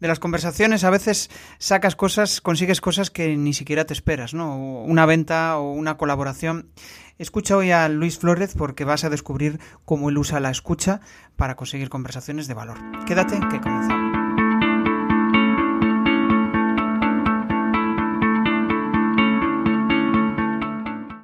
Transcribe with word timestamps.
De 0.00 0.06
las 0.06 0.20
conversaciones 0.20 0.84
a 0.84 0.90
veces 0.90 1.28
sacas 1.58 1.96
cosas, 1.96 2.40
consigues 2.40 2.80
cosas 2.80 3.10
que 3.10 3.36
ni 3.36 3.52
siquiera 3.52 3.84
te 3.84 3.94
esperas, 3.94 4.32
¿no? 4.32 4.56
Una 4.56 5.06
venta 5.06 5.58
o 5.58 5.72
una 5.72 5.96
colaboración. 5.96 6.70
Escucha 7.18 7.56
hoy 7.56 7.72
a 7.72 7.88
Luis 7.88 8.18
Flórez 8.18 8.54
porque 8.54 8.84
vas 8.84 9.02
a 9.02 9.10
descubrir 9.10 9.58
cómo 9.84 10.08
él 10.08 10.18
usa 10.18 10.38
la 10.38 10.50
escucha 10.50 11.00
para 11.34 11.56
conseguir 11.56 11.88
conversaciones 11.88 12.46
de 12.46 12.54
valor. 12.54 12.78
Quédate 13.06 13.40
que 13.50 13.60
comenzamos. 13.60 14.27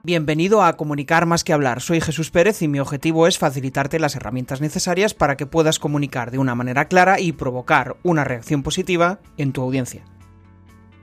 Bienvenido 0.06 0.62
a 0.62 0.74
Comunicar 0.76 1.24
más 1.24 1.44
que 1.44 1.54
hablar. 1.54 1.80
Soy 1.80 1.98
Jesús 1.98 2.30
Pérez 2.30 2.60
y 2.60 2.68
mi 2.68 2.78
objetivo 2.78 3.26
es 3.26 3.38
facilitarte 3.38 3.98
las 3.98 4.14
herramientas 4.16 4.60
necesarias 4.60 5.14
para 5.14 5.38
que 5.38 5.46
puedas 5.46 5.78
comunicar 5.78 6.30
de 6.30 6.36
una 6.36 6.54
manera 6.54 6.88
clara 6.88 7.18
y 7.20 7.32
provocar 7.32 7.96
una 8.02 8.22
reacción 8.22 8.62
positiva 8.62 9.20
en 9.38 9.52
tu 9.54 9.62
audiencia. 9.62 10.04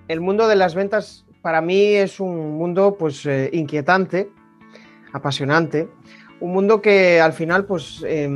El 0.08 0.22
mundo 0.22 0.48
de 0.48 0.55
las 0.55 0.75
ventas 0.75 1.25
para 1.41 1.61
mí 1.61 1.81
es 1.81 2.20
un 2.20 2.59
mundo 2.59 2.95
pues 2.99 3.25
eh, 3.25 3.49
inquietante, 3.53 4.30
apasionante, 5.13 5.89
un 6.39 6.53
mundo 6.53 6.80
que 6.80 7.20
al 7.20 7.33
final 7.33 7.66
pues 7.66 8.03
eh, 8.05 8.30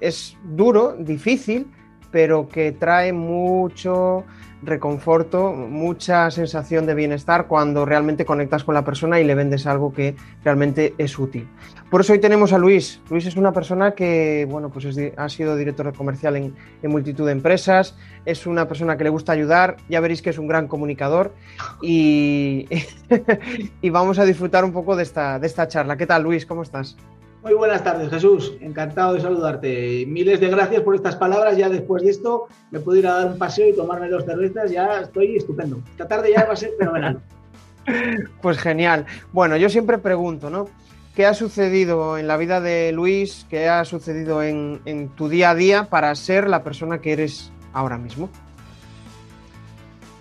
es 0.00 0.36
duro, 0.42 0.96
difícil, 0.98 1.70
pero 2.10 2.48
que 2.48 2.72
trae 2.72 3.12
mucho 3.12 4.24
reconforto, 4.62 5.52
mucha 5.52 6.30
sensación 6.30 6.86
de 6.86 6.94
bienestar 6.94 7.46
cuando 7.46 7.84
realmente 7.84 8.24
conectas 8.24 8.64
con 8.64 8.74
la 8.74 8.84
persona 8.84 9.20
y 9.20 9.24
le 9.24 9.34
vendes 9.34 9.66
algo 9.66 9.92
que 9.92 10.16
realmente 10.44 10.94
es 10.98 11.18
útil. 11.18 11.48
Por 11.90 12.00
eso 12.00 12.12
hoy 12.12 12.18
tenemos 12.18 12.52
a 12.52 12.58
Luis. 12.58 13.00
Luis 13.08 13.26
es 13.26 13.36
una 13.36 13.52
persona 13.52 13.92
que, 13.92 14.46
bueno, 14.50 14.68
pues 14.70 14.86
ha 15.16 15.28
sido 15.28 15.56
director 15.56 15.92
comercial 15.94 16.36
en, 16.36 16.54
multitud 16.82 17.26
de 17.26 17.32
empresas, 17.32 17.96
es 18.24 18.46
una 18.46 18.68
persona 18.68 18.96
que 18.96 19.04
le 19.04 19.10
gusta 19.10 19.32
ayudar, 19.32 19.76
ya 19.88 20.00
veréis 20.00 20.22
que 20.22 20.30
es 20.30 20.38
un 20.38 20.48
gran 20.48 20.68
comunicador 20.68 21.34
y, 21.80 22.66
y 23.80 23.90
vamos 23.90 24.18
a 24.18 24.24
disfrutar 24.24 24.64
un 24.64 24.72
poco 24.72 24.96
de 24.96 25.02
esta, 25.02 25.38
de 25.38 25.46
esta 25.46 25.68
charla. 25.68 25.96
¿Qué 25.96 26.06
tal, 26.06 26.22
Luis? 26.22 26.44
¿Cómo 26.44 26.62
estás? 26.62 26.96
Muy 27.42 27.54
buenas 27.54 27.84
tardes, 27.84 28.10
Jesús. 28.10 28.54
Encantado 28.60 29.14
de 29.14 29.20
saludarte. 29.20 30.04
Miles 30.06 30.40
de 30.40 30.48
gracias 30.48 30.82
por 30.82 30.96
estas 30.96 31.14
palabras. 31.16 31.56
Ya 31.56 31.68
después 31.68 32.02
de 32.02 32.10
esto 32.10 32.48
me 32.70 32.80
puedo 32.80 32.98
ir 32.98 33.06
a 33.06 33.14
dar 33.14 33.26
un 33.28 33.38
paseo 33.38 33.68
y 33.68 33.76
tomarme 33.76 34.08
dos 34.08 34.24
cervezas. 34.24 34.70
Ya 34.70 35.00
estoy 35.00 35.36
estupendo. 35.36 35.80
Esta 35.90 36.08
tarde 36.08 36.32
ya 36.34 36.44
va 36.44 36.52
a 36.52 36.56
ser 36.56 36.72
fenomenal. 36.78 37.20
Pues 38.42 38.58
genial. 38.58 39.06
Bueno, 39.32 39.56
yo 39.56 39.70
siempre 39.70 39.96
pregunto, 39.96 40.50
¿no? 40.50 40.68
¿Qué 41.14 41.24
ha 41.24 41.32
sucedido 41.32 42.18
en 42.18 42.28
la 42.28 42.36
vida 42.36 42.60
de 42.60 42.92
Luis? 42.92 43.46
¿Qué 43.48 43.66
ha 43.66 43.82
sucedido 43.86 44.42
en, 44.42 44.82
en 44.84 45.08
tu 45.08 45.30
día 45.30 45.50
a 45.50 45.54
día 45.54 45.84
para 45.84 46.14
ser 46.14 46.50
la 46.50 46.62
persona 46.62 47.00
que 47.00 47.12
eres 47.12 47.50
ahora 47.72 47.96
mismo? 47.96 48.28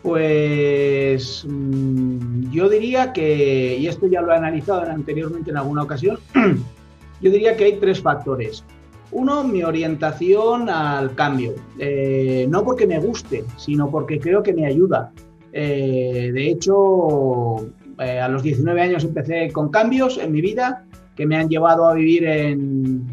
Pues 0.01 1.45
mm, 1.45 2.51
yo 2.51 2.69
diría 2.69 3.11
que, 3.11 3.75
y 3.77 3.87
esto 3.87 4.07
ya 4.07 4.21
lo 4.21 4.31
he 4.31 4.37
analizado 4.37 4.83
anteriormente 4.83 5.51
en 5.51 5.57
alguna 5.57 5.83
ocasión, 5.83 6.19
Yo 7.21 7.31
diría 7.31 7.55
que 7.55 7.65
hay 7.65 7.73
tres 7.73 8.01
factores. 8.01 8.63
Uno, 9.11 9.43
mi 9.43 9.63
orientación 9.63 10.69
al 10.69 11.15
cambio. 11.15 11.53
Eh, 11.79 12.45
no 12.49 12.63
porque 12.63 12.85
me 12.85 12.99
guste, 12.99 13.45
sino 13.55 13.89
porque 13.89 14.19
creo 14.19 14.43
que 14.43 14.53
me 14.53 14.65
ayuda. 14.65 15.11
Eh, 15.53 16.31
de 16.33 16.49
hecho, 16.49 17.57
eh, 17.99 18.19
a 18.19 18.27
los 18.27 18.43
19 18.43 18.81
años 18.81 19.03
empecé 19.03 19.49
con 19.51 19.69
cambios 19.69 20.17
en 20.17 20.31
mi 20.31 20.41
vida 20.41 20.85
que 21.15 21.25
me 21.25 21.35
han 21.37 21.49
llevado 21.49 21.87
a 21.87 21.93
vivir 21.93 22.25
en 22.25 23.03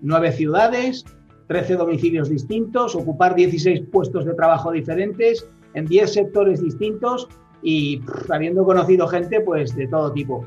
nueve 0.00 0.32
ciudades, 0.32 1.04
13 1.46 1.76
domicilios 1.76 2.28
distintos, 2.28 2.96
ocupar 2.96 3.36
16 3.36 3.82
puestos 3.92 4.24
de 4.24 4.34
trabajo 4.34 4.72
diferentes 4.72 5.48
en 5.74 5.86
10 5.86 6.12
sectores 6.12 6.60
distintos 6.60 7.28
y 7.62 8.00
habiendo 8.30 8.64
conocido 8.64 9.06
gente 9.06 9.40
pues 9.40 9.76
de 9.76 9.86
todo 9.86 10.12
tipo. 10.12 10.44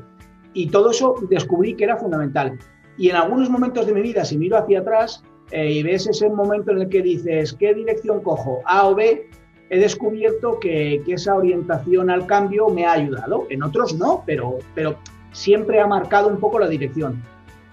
Y 0.52 0.66
todo 0.66 0.90
eso 0.90 1.14
descubrí 1.30 1.74
que 1.74 1.84
era 1.84 1.96
fundamental. 1.96 2.58
Y 2.96 3.10
en 3.10 3.16
algunos 3.16 3.48
momentos 3.48 3.86
de 3.86 3.94
mi 3.94 4.02
vida, 4.02 4.24
si 4.24 4.36
miro 4.36 4.58
hacia 4.58 4.80
atrás 4.80 5.22
eh, 5.50 5.72
y 5.72 5.82
ves 5.82 6.06
ese 6.06 6.28
momento 6.28 6.70
en 6.70 6.82
el 6.82 6.88
que 6.88 7.02
dices, 7.02 7.54
¿qué 7.54 7.74
dirección 7.74 8.22
cojo? 8.22 8.60
A 8.66 8.86
o 8.86 8.94
B, 8.94 9.28
he 9.70 9.78
descubierto 9.78 10.58
que, 10.60 11.02
esa 11.06 11.34
orientación 11.34 12.10
al 12.10 12.26
cambio 12.26 12.68
me 12.68 12.86
ha 12.86 12.92
ayudado. 12.92 13.46
En 13.50 13.62
otros 13.62 13.94
no, 13.94 14.22
pero, 14.26 14.58
pero 14.74 14.96
siempre 15.32 15.80
ha 15.80 15.86
marcado 15.86 16.28
un 16.28 16.38
poco 16.38 16.58
la 16.58 16.68
dirección. 16.68 17.22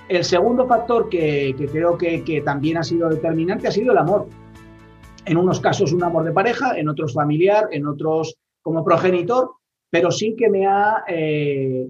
El 0.07 0.23
segundo 0.23 0.67
factor 0.67 1.09
que, 1.09 1.53
creo 1.71 1.97
que, 1.97 2.41
también 2.45 2.77
ha 2.77 2.83
sido 2.83 3.09
determinante 3.09 3.67
ha 3.67 3.71
sido 3.71 3.91
el 3.91 3.97
amor. 3.97 4.27
En 5.25 5.35
unos 5.35 5.59
casos 5.59 5.91
un 5.91 6.03
amor 6.03 6.23
de 6.23 6.31
pareja, 6.31 6.77
en 6.77 6.87
otros 6.87 7.13
familiar, 7.13 7.67
en 7.71 7.85
otros 7.85 8.37
como 8.61 8.85
progenitor, 8.85 9.51
pero 9.89 10.11
sí 10.11 10.35
que 10.37 10.49
me 10.49 10.65
ha 10.65 11.03
eh, 11.07 11.89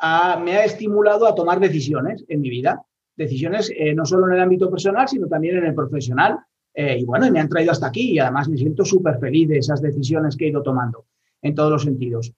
me 0.00 0.56
ha 0.56 0.64
estimulado 0.64 1.26
a 1.26 1.34
tomar 1.34 1.60
decisiones 1.60 2.24
en 2.28 2.40
mi 2.40 2.50
vida. 2.50 2.82
Decisiones 3.16 3.72
eh, 3.76 3.94
no 3.94 4.04
solo 4.04 4.28
en 4.28 4.34
el 4.34 4.40
ámbito 4.40 4.70
personal, 4.70 5.08
sino 5.08 5.26
también 5.26 5.56
en 5.56 5.66
el 5.66 5.74
profesional. 5.74 6.38
Eh, 6.72 6.98
y 7.00 7.04
bueno, 7.04 7.30
me 7.30 7.40
han 7.40 7.48
traído 7.48 7.72
hasta 7.72 7.88
aquí 7.88 8.12
y 8.12 8.18
además 8.18 8.48
me 8.48 8.56
siento 8.56 8.84
súper 8.84 9.18
feliz 9.18 9.48
de 9.48 9.58
esas 9.58 9.82
decisiones 9.82 10.36
que 10.36 10.44
he 10.44 10.48
ido 10.50 10.62
tomando 10.62 11.06
en 11.42 11.54
todos 11.54 11.70
los 11.70 11.82
sentidos. 11.82 12.32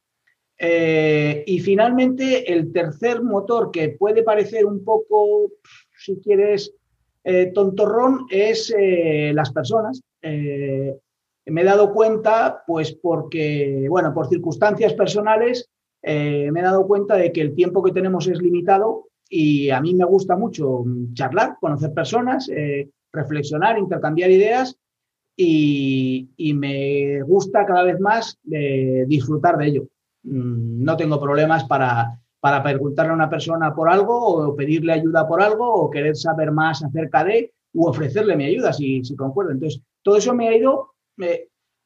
Eh, 0.57 1.45
y 1.47 1.61
finalmente, 1.61 2.51
el 2.51 2.73
tercer 2.73 3.23
motor 3.23 3.71
que 3.71 3.91
puede 3.91 4.23
parecer 4.23 4.65
un 4.65 4.85
poco, 4.85 5.51
si 5.99 6.17
quieres, 6.17 6.75
tontorrón, 7.55 8.27
es 8.31 8.75
las 9.35 9.53
personas. 9.53 10.03
me 10.23 11.61
he 11.61 11.65
dado 11.65 11.93
cuenta, 11.93 12.63
pues 12.67 12.95
porque, 12.95 13.87
bueno, 13.91 14.15
por 14.15 14.29
circunstancias 14.29 14.95
personales, 14.95 15.69
eh, 16.03 16.51
me 16.51 16.61
he 16.61 16.63
dado 16.63 16.87
cuenta 16.87 17.17
de 17.17 17.33
que 17.33 17.41
el 17.41 17.55
tiempo 17.55 17.83
que 17.83 17.93
tenemos 17.93 18.27
es 18.27 18.41
limitado 18.41 19.09
y 19.29 19.71
a 19.71 19.81
mí 19.81 19.95
me 19.95 20.05
gusta 20.05 20.37
mucho 20.37 20.85
charlar, 21.13 21.57
conocer 21.61 21.93
personas, 21.93 22.49
eh, 22.49 22.91
reflexionar, 23.13 23.79
intercambiar 23.79 24.31
ideas 24.31 24.77
y, 25.37 26.29
me 26.55 27.23
gusta 27.23 27.65
cada 27.65 27.85
vez 27.85 27.99
más 28.01 28.39
eh, 28.51 29.05
disfrutar 29.07 29.57
de 29.57 29.67
ello. 29.67 29.83
Mm, 30.25 30.83
no 30.85 30.97
tengo 30.97 31.21
problemas 31.21 31.65
para, 31.65 32.19
para 32.41 32.63
preguntarle 32.63 33.13
a 33.13 33.15
una 33.15 33.31
persona 33.31 33.75
por 33.75 33.89
algo 33.89 34.19
o 34.19 34.57
pedirle 34.57 34.93
ayuda 34.93 35.27
por 35.29 35.41
algo 35.43 35.67
o 35.67 35.91
querer 35.91 36.17
saber 36.17 36.51
más 36.51 36.83
acerca 36.83 37.25
de 37.25 37.53
u 37.73 37.87
ofrecerle 37.87 38.37
mi 38.37 38.45
ayuda 38.47 38.73
si, 38.73 39.05
si 39.05 39.15
concuerdo. 39.17 39.53
Entonces, 39.53 39.81
todo 40.03 40.17
eso 40.17 40.35
me 40.35 40.49
ha 40.49 40.57
ido 40.57 40.95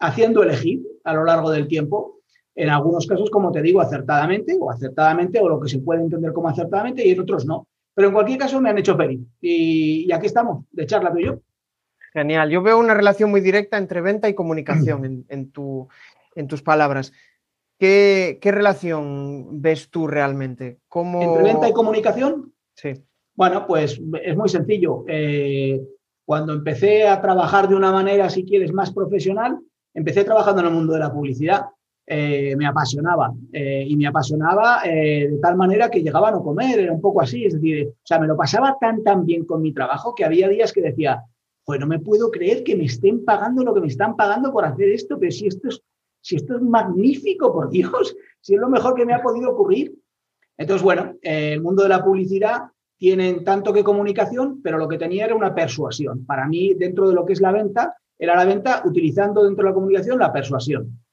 haciendo 0.00 0.42
elegir 0.42 0.82
a 1.04 1.14
lo 1.14 1.24
largo 1.24 1.50
del 1.50 1.69
tiempo 1.69 2.20
en 2.54 2.69
algunos 2.69 3.06
casos, 3.06 3.31
como 3.31 3.50
te 3.50 3.62
digo, 3.62 3.81
acertadamente 3.81 4.56
o 4.59 4.70
acertadamente 4.70 5.41
o 5.41 5.48
lo 5.48 5.60
que 5.60 5.69
se 5.69 5.81
puede 5.81 6.03
entender 6.03 6.32
como 6.32 6.48
acertadamente 6.48 7.06
y 7.06 7.10
en 7.10 7.20
otros 7.20 7.44
no. 7.47 7.66
Pero 7.94 8.09
en 8.09 8.15
cualquier 8.15 8.38
caso 8.38 8.60
me 8.60 8.70
han 8.70 8.78
hecho 8.78 8.97
feliz 8.97 9.20
y, 9.41 10.10
aquí 10.12 10.26
estamos, 10.26 10.65
de 10.70 10.87
charla 10.87 11.12
tú 11.12 11.19
y 11.19 11.26
yo. 11.26 11.41
Genial. 12.12 12.50
Yo 12.50 12.62
veo 12.62 12.78
una 12.78 12.94
relación 12.94 13.31
muy 13.31 13.41
directa 13.41 13.76
entre 13.76 14.00
venta 14.00 14.28
y 14.28 14.34
comunicación 14.34 15.25
en, 15.28 15.50
tu, 15.50 15.88
en 16.37 16.47
tus 16.47 16.62
palabras. 16.62 17.12
¿Qué, 17.78 18.38
relación 18.42 19.60
ves 19.60 19.91
tú 19.91 20.06
realmente? 20.06 20.78
¿Cómo... 20.88 21.22
¿Entre 21.22 21.42
venta 21.42 21.69
y 21.69 21.72
comunicación? 21.72 22.53
Sí. 22.76 22.94
Bueno, 23.34 23.66
pues 23.66 24.00
es 24.22 24.36
muy 24.36 24.48
sencillo. 24.48 25.04
Eh, 25.09 25.82
cuando 26.25 26.53
empecé 26.53 27.06
a 27.06 27.21
trabajar 27.21 27.69
de 27.69 27.75
una 27.75 27.91
manera, 27.91 28.31
si 28.31 28.44
quieres, 28.44 28.72
más 28.72 28.92
profesional, 28.92 29.59
empecé 29.92 30.25
trabajando 30.25 30.60
en 30.60 30.69
el 30.69 30.72
mundo 30.72 30.92
de 30.92 31.00
la 31.00 31.12
publicidad 31.12 31.66
eh, 32.06 32.54
me 32.56 32.66
apasionaba. 32.66 33.32
Eh, 33.53 33.84
y 33.88 33.97
me 33.97 34.06
apasionaba 34.06 34.82
eh, 34.84 35.28
de 35.31 35.38
tal 35.38 35.56
manera 35.56 35.91
que 35.91 36.03
llegaba 36.03 36.28
a 36.28 36.32
no 36.32 36.42
comer, 36.42 36.78
era 36.78 36.92
un 36.92 37.00
poco 37.00 37.20
así. 37.20 37.44
Es 37.44 37.54
decir, 37.54 37.88
o 37.88 38.06
sea, 38.06 38.19
me 38.19 38.26
lo 38.26 38.37
pasaba 38.37 38.76
tan, 38.81 39.03
tan 39.03 39.25
bien 39.25 39.44
con 39.44 39.62
mi 39.62 39.72
trabajo 39.72 40.15
que 40.15 40.25
había 40.25 40.48
días 40.48 40.72
que 40.72 40.82
decía, 40.82 41.22
pues 41.65 41.81
no 41.81 41.87
me 41.87 41.98
puedo 41.98 42.31
creer 42.31 42.62
que 42.62 42.76
me 42.76 42.84
estén 42.84 43.25
pagando 43.25 43.65
lo 43.65 43.72
que 43.72 43.81
me 43.81 43.87
están 43.87 44.16
pagando 44.16 44.53
por 44.53 44.65
hacer 44.65 44.91
esto, 44.91 45.19
pero 45.19 45.32
si 45.32 45.47
esto 45.47 45.69
es, 45.69 45.82
esto 46.30 46.56
es 46.56 46.62
magnífico, 46.62 47.53
por 47.53 47.71
Dios, 47.71 48.15
si 48.41 48.54
es 48.54 48.60
lo 48.60 48.68
mejor 48.68 48.95
que 48.95 49.06
me 49.06 49.15
ha 49.15 49.22
podido 49.22 49.51
ocurrir. 49.51 49.95
Entonces, 50.59 50.83
bueno, 50.83 51.15
el 51.22 51.60
mundo 51.62 51.83
de 51.83 51.89
la 51.89 52.04
publicidad 52.04 52.65
tiene 52.97 53.33
tanto 53.41 53.72
que 53.72 53.83
comunicación, 53.83 54.60
pero 54.62 54.78
lo 54.78 54.89
que 54.89 54.98
tenía 54.98 55.24
era 55.24 55.34
una 55.34 55.54
persuasión. 55.54 56.24
Para 56.27 56.47
mí, 56.47 56.74
dentro 56.74 57.09
de 57.09 57.15
lo 57.15 57.24
que 57.24 57.33
es 57.33 57.41
la 57.41 57.51
venta, 57.51 57.97
era 58.16 58.36
la 58.36 58.45
venta 58.45 58.83
utilizando 58.84 59.42
dentro 59.42 59.65
de 59.65 59.71
la 59.71 59.74
comunicación 59.74 60.18
la 60.18 60.33
persuasión 60.33 61.03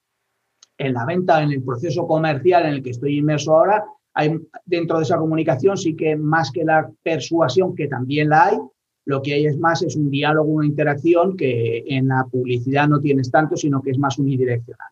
en 0.86 0.94
la 0.94 1.06
venta, 1.06 1.42
en 1.42 1.52
el 1.52 1.64
proceso 1.64 2.08
comercial 2.08 2.66
en 2.66 2.74
el 2.74 2.84
que 2.84 2.92
estoy 2.92 3.18
inmerso 3.18 3.56
ahora, 3.56 3.84
hay 4.14 4.38
dentro 4.66 4.98
de 4.98 5.04
esa 5.04 5.18
comunicación 5.18 5.78
sí 5.78 5.96
que 5.96 6.16
más 6.16 6.52
que 6.52 6.66
la 6.66 6.90
persuasión, 7.04 7.76
que 7.76 7.88
también 7.88 8.30
la 8.30 8.48
hay, 8.48 8.58
lo 9.06 9.22
que 9.22 9.34
hay 9.34 9.46
es 9.46 9.58
más, 9.58 9.82
es 9.82 9.96
un 9.96 10.10
diálogo, 10.10 10.50
una 10.52 10.66
interacción 10.66 11.36
que 11.36 11.84
en 11.88 12.08
la 12.08 12.26
publicidad 12.30 12.88
no 12.88 13.00
tienes 13.00 13.32
tanto, 13.32 13.56
sino 13.56 13.82
que 13.82 13.92
es 13.92 13.98
más 13.98 14.18
unidireccional. 14.18 14.90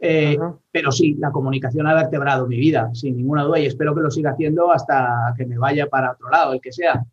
Eh, 0.00 0.38
pero 0.70 0.92
sí, 0.92 1.14
la 1.18 1.30
comunicación 1.32 1.86
ha 1.86 1.94
vertebrado 1.94 2.46
mi 2.46 2.56
vida, 2.56 2.90
sin 2.94 3.16
ninguna 3.16 3.42
duda, 3.42 3.58
y 3.58 3.66
espero 3.66 3.94
que 3.94 4.00
lo 4.00 4.10
siga 4.10 4.30
haciendo 4.30 4.72
hasta 4.72 5.34
que 5.36 5.44
me 5.44 5.58
vaya 5.58 5.88
para 5.88 6.12
otro 6.12 6.30
lado, 6.30 6.52
el 6.52 6.60
que 6.60 6.72
sea. 6.72 7.04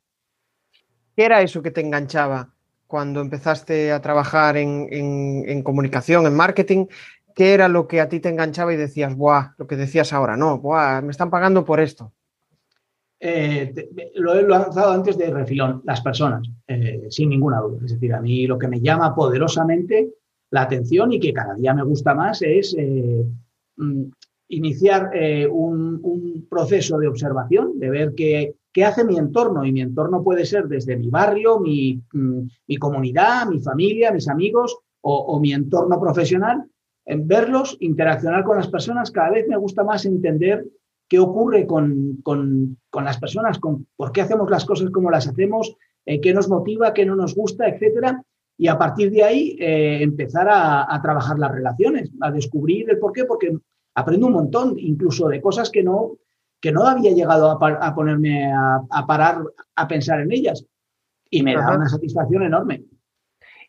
¿Qué 1.15 1.25
era 1.25 1.41
eso 1.41 1.61
que 1.61 1.71
te 1.71 1.81
enganchaba 1.81 2.53
cuando 2.87 3.21
empezaste 3.21 3.91
a 3.91 4.01
trabajar 4.01 4.57
en, 4.57 5.63
comunicación, 5.63 6.27
en 6.27 6.35
marketing? 6.35 6.85
¿Qué 7.35 7.53
era 7.53 7.67
lo 7.67 7.87
que 7.87 8.01
a 8.01 8.09
ti 8.09 8.19
te 8.19 8.29
enganchaba 8.29 8.73
y 8.73 8.77
decías, 8.77 9.15
buah, 9.15 9.55
lo 9.57 9.67
que 9.67 9.75
decías 9.75 10.13
ahora, 10.13 10.37
no, 10.37 10.57
buah, 10.59 11.01
me 11.01 11.11
están 11.11 11.29
pagando 11.29 11.65
por 11.65 11.79
esto? 11.79 12.13
Eh, 13.19 13.73
lo 14.15 14.33
he 14.33 14.43
lanzado 14.43 14.91
antes 14.91 15.17
de 15.17 15.29
refilón, 15.31 15.81
las 15.83 16.01
personas, 16.01 16.47
eh, 16.67 17.07
sin 17.09 17.29
ninguna 17.29 17.59
duda. 17.59 17.79
Es 17.85 17.91
decir, 17.93 18.13
a 18.13 18.21
mí 18.21 18.47
lo 18.47 18.57
que 18.57 18.67
me 18.67 18.79
llama 18.79 19.13
poderosamente 19.13 20.13
la 20.51 20.61
atención 20.61 21.11
y 21.11 21.19
que 21.19 21.33
cada 21.33 21.55
día 21.55 21.73
me 21.73 21.83
gusta 21.83 22.13
más 22.13 22.41
es 22.41 22.73
eh, 22.77 23.25
mm, 23.77 24.03
iniciar 24.49 25.11
un, 25.51 26.47
proceso 26.49 26.97
de 26.99 27.07
observación, 27.07 27.79
de 27.79 27.89
ver 27.89 28.13
qué, 28.15 28.55
qué 28.71 28.85
hace 28.85 29.03
mi 29.03 29.17
entorno. 29.17 29.65
Y 29.65 29.73
mi 29.73 29.81
entorno 29.81 30.23
puede 30.23 30.45
ser 30.45 30.67
desde 30.67 30.95
mi 30.95 31.09
barrio, 31.09 31.59
mi, 31.59 32.01
mm, 32.13 32.75
comunidad, 32.79 33.47
mi 33.47 33.59
familia, 33.59 34.11
mis 34.11 34.29
amigos 34.29 34.77
o, 35.01 35.39
mi 35.39 35.53
entorno 35.53 35.99
profesional. 35.99 36.63
En 37.05 37.27
verlos, 37.27 37.77
interaccionar 37.79 38.43
con 38.43 38.57
las 38.57 38.67
personas, 38.67 39.11
cada 39.11 39.31
vez 39.31 39.47
me 39.47 39.57
gusta 39.57 39.83
más 39.83 40.05
entender 40.05 40.65
qué 41.07 41.19
ocurre 41.19 41.67
con, 41.67 42.19
las 42.93 43.19
personas, 43.19 43.59
con 43.59 43.87
por 43.95 44.11
qué 44.11 44.21
hacemos 44.21 44.49
las 44.49 44.65
cosas 44.65 44.89
como 44.89 45.11
las 45.11 45.27
hacemos, 45.27 45.75
eh, 46.05 46.19
qué 46.19 46.33
nos 46.33 46.49
motiva, 46.49 46.93
qué 46.93 47.05
no 47.05 47.15
nos 47.15 47.35
gusta, 47.35 47.67
etcétera. 47.67 48.23
Y 48.57 48.67
a 48.67 48.77
partir 48.77 49.11
de 49.11 49.23
ahí 49.23 49.57
eh, 49.59 50.01
empezar 50.01 50.47
a, 50.49 50.93
a, 50.93 51.01
trabajar 51.01 51.37
las 51.37 51.51
relaciones, 51.51 52.11
a 52.21 52.31
descubrir 52.31 52.89
el 52.89 52.97
por 52.97 53.11
qué, 53.11 53.25
porque 53.25 53.55
aprendo 53.93 54.27
un 54.27 54.33
montón, 54.33 54.75
incluso 54.77 55.27
de 55.27 55.41
cosas 55.41 55.69
que 55.69 55.83
no, 55.83 56.17
que 56.65 56.71
no 56.71 56.83
había 56.87 57.11
llegado 57.11 57.51
a, 57.51 57.95
ponerme 57.95 58.51
a, 58.51 59.05
parar 59.05 59.43
a 59.75 59.87
pensar 59.87 60.21
en 60.21 60.31
ellas. 60.31 60.65
Y 61.29 61.43
me 61.43 61.55
da 61.55 61.75
una 61.75 61.87
satisfacción 61.87 62.43
enorme. 62.43 62.83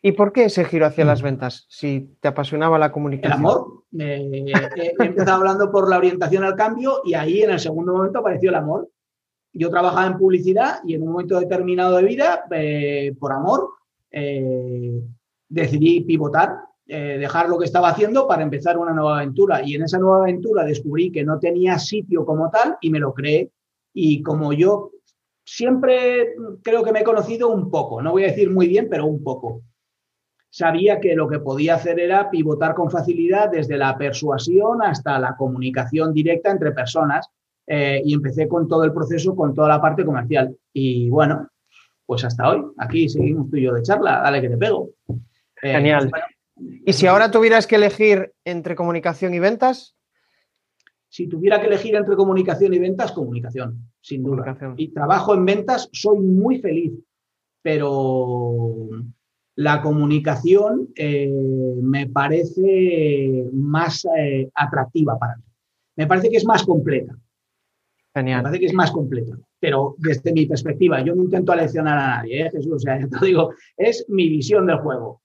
¿Y 0.01 0.11
por 0.13 0.31
qué 0.31 0.45
ese 0.45 0.65
giro 0.65 0.85
hacia 0.85 1.05
las 1.05 1.21
ventas? 1.21 1.65
Si 1.69 2.15
te 2.19 2.27
apasionaba 2.27 2.77
la 2.77 2.91
comunicación. 2.91 3.33
El 3.33 3.45
amor. 3.45 3.83
he 3.97 4.93
empezado 4.99 5.37
hablando 5.37 5.71
por 5.71 5.89
la 5.89 5.97
orientación 5.97 6.43
al 6.43 6.55
cambio 6.55 7.01
y 7.03 7.13
ahí 7.13 7.41
en 7.41 7.51
el 7.51 7.59
segundo 7.59 7.93
momento 7.93 8.19
apareció 8.19 8.49
el 8.49 8.55
amor. 8.55 8.89
Yo 9.53 9.69
trabajaba 9.69 10.07
en 10.07 10.17
publicidad 10.17 10.79
y 10.85 10.93
en 10.93 11.01
un 11.01 11.11
momento 11.11 11.39
determinado 11.39 11.97
de 11.97 12.03
vida, 12.03 12.45
eh, 12.51 13.15
por 13.19 13.33
amor, 13.33 13.69
eh, 14.11 15.01
decidí 15.49 16.01
pivotar 16.01 16.67
eh, 16.89 17.17
dejar 17.19 17.49
lo 17.49 17.59
que 17.59 17.65
estaba 17.65 17.89
haciendo 17.89 18.29
para 18.29 18.43
empezar 18.43 18.77
una 18.77 18.93
nueva 18.93 19.17
aventura. 19.17 19.61
Y 19.61 19.75
en 19.75 19.83
esa 19.83 19.99
nueva 19.99 20.19
aventura 20.19 20.63
descubrí 20.63 21.11
que 21.11 21.25
no 21.25 21.37
tenía 21.37 21.77
sitio 21.79 22.25
como 22.25 22.49
tal 22.49 22.77
y 22.79 22.89
me 22.89 22.99
lo 22.99 23.13
creé. 23.13 23.51
Y 23.93 24.21
como 24.21 24.53
yo 24.53 24.91
siempre 25.43 26.35
creo 26.63 26.83
que 26.83 26.93
me 26.93 27.01
he 27.01 27.03
conocido 27.03 27.49
un 27.49 27.69
poco, 27.69 28.01
no 28.01 28.11
voy 28.11 28.23
a 28.23 28.27
decir 28.27 28.49
muy 28.51 28.67
bien, 28.67 28.87
pero 28.89 29.05
un 29.05 29.21
poco. 29.21 29.63
Sabía 30.49 30.99
que 30.99 31.15
lo 31.15 31.27
que 31.27 31.39
podía 31.39 31.75
hacer 31.75 31.99
era 31.99 32.29
pivotar 32.29 32.73
con 32.73 32.89
facilidad 32.89 33.49
desde 33.51 33.77
la 33.77 33.97
persuasión 33.97 34.81
hasta 34.81 35.19
la 35.19 35.35
comunicación 35.35 36.13
directa 36.13 36.51
entre 36.51 36.71
personas 36.71 37.29
eh, 37.65 38.01
y 38.03 38.13
empecé 38.13 38.47
con 38.47 38.67
todo 38.67 38.83
el 38.83 38.93
proceso, 38.93 39.35
con 39.35 39.53
toda 39.53 39.67
la 39.67 39.81
parte 39.81 40.05
comercial. 40.05 40.55
Y 40.73 41.09
bueno, 41.09 41.49
pues 42.05 42.23
hasta 42.23 42.49
hoy, 42.49 42.63
aquí 42.77 43.09
seguimos 43.09 43.49
tú 43.49 43.57
y 43.57 43.63
yo 43.63 43.73
de 43.73 43.81
charla, 43.81 44.21
dale 44.21 44.41
que 44.41 44.49
te 44.49 44.57
pego. 44.57 44.91
Eh, 45.61 45.73
Genial. 45.73 46.09
¿Y 46.85 46.93
si 46.93 47.05
ahora 47.05 47.29
tuvieras 47.29 47.67
que 47.67 47.75
elegir 47.75 48.33
entre 48.45 48.75
comunicación 48.75 49.33
y 49.33 49.39
ventas? 49.39 49.95
Si 51.09 51.27
tuviera 51.27 51.59
que 51.59 51.67
elegir 51.67 51.95
entre 51.95 52.15
comunicación 52.15 52.73
y 52.73 52.79
ventas, 52.79 53.11
comunicación, 53.11 53.91
sin 54.01 54.23
duda. 54.23 54.57
Y 54.77 54.89
trabajo 54.89 55.33
en 55.33 55.45
ventas, 55.45 55.89
soy 55.91 56.19
muy 56.19 56.59
feliz, 56.59 56.93
pero 57.61 58.89
la 59.57 59.81
comunicación 59.81 60.89
eh, 60.95 61.31
me 61.81 62.07
parece 62.07 63.43
más 63.51 64.07
eh, 64.15 64.49
atractiva 64.53 65.17
para 65.17 65.37
mí. 65.37 65.43
Me 65.95 66.05
parece 66.05 66.29
que 66.29 66.37
es 66.37 66.45
más 66.45 66.63
completa. 66.63 67.17
Genial. 68.13 68.37
Me 68.37 68.43
parece 68.43 68.59
que 68.59 68.65
es 68.67 68.73
más 68.73 68.91
completa. 68.91 69.35
Pero 69.59 69.95
desde 69.97 70.31
mi 70.31 70.45
perspectiva, 70.45 71.01
yo 71.01 71.15
no 71.15 71.23
intento 71.23 71.51
aleccionar 71.51 71.97
a 71.97 72.17
nadie, 72.17 72.45
¿eh, 72.45 72.51
Jesús. 72.51 72.73
O 72.73 72.79
sea, 72.79 72.99
ya 73.01 73.07
te 73.07 73.25
digo, 73.25 73.51
es 73.75 74.05
mi 74.09 74.29
visión 74.29 74.67
del 74.67 74.77
juego. 74.77 75.23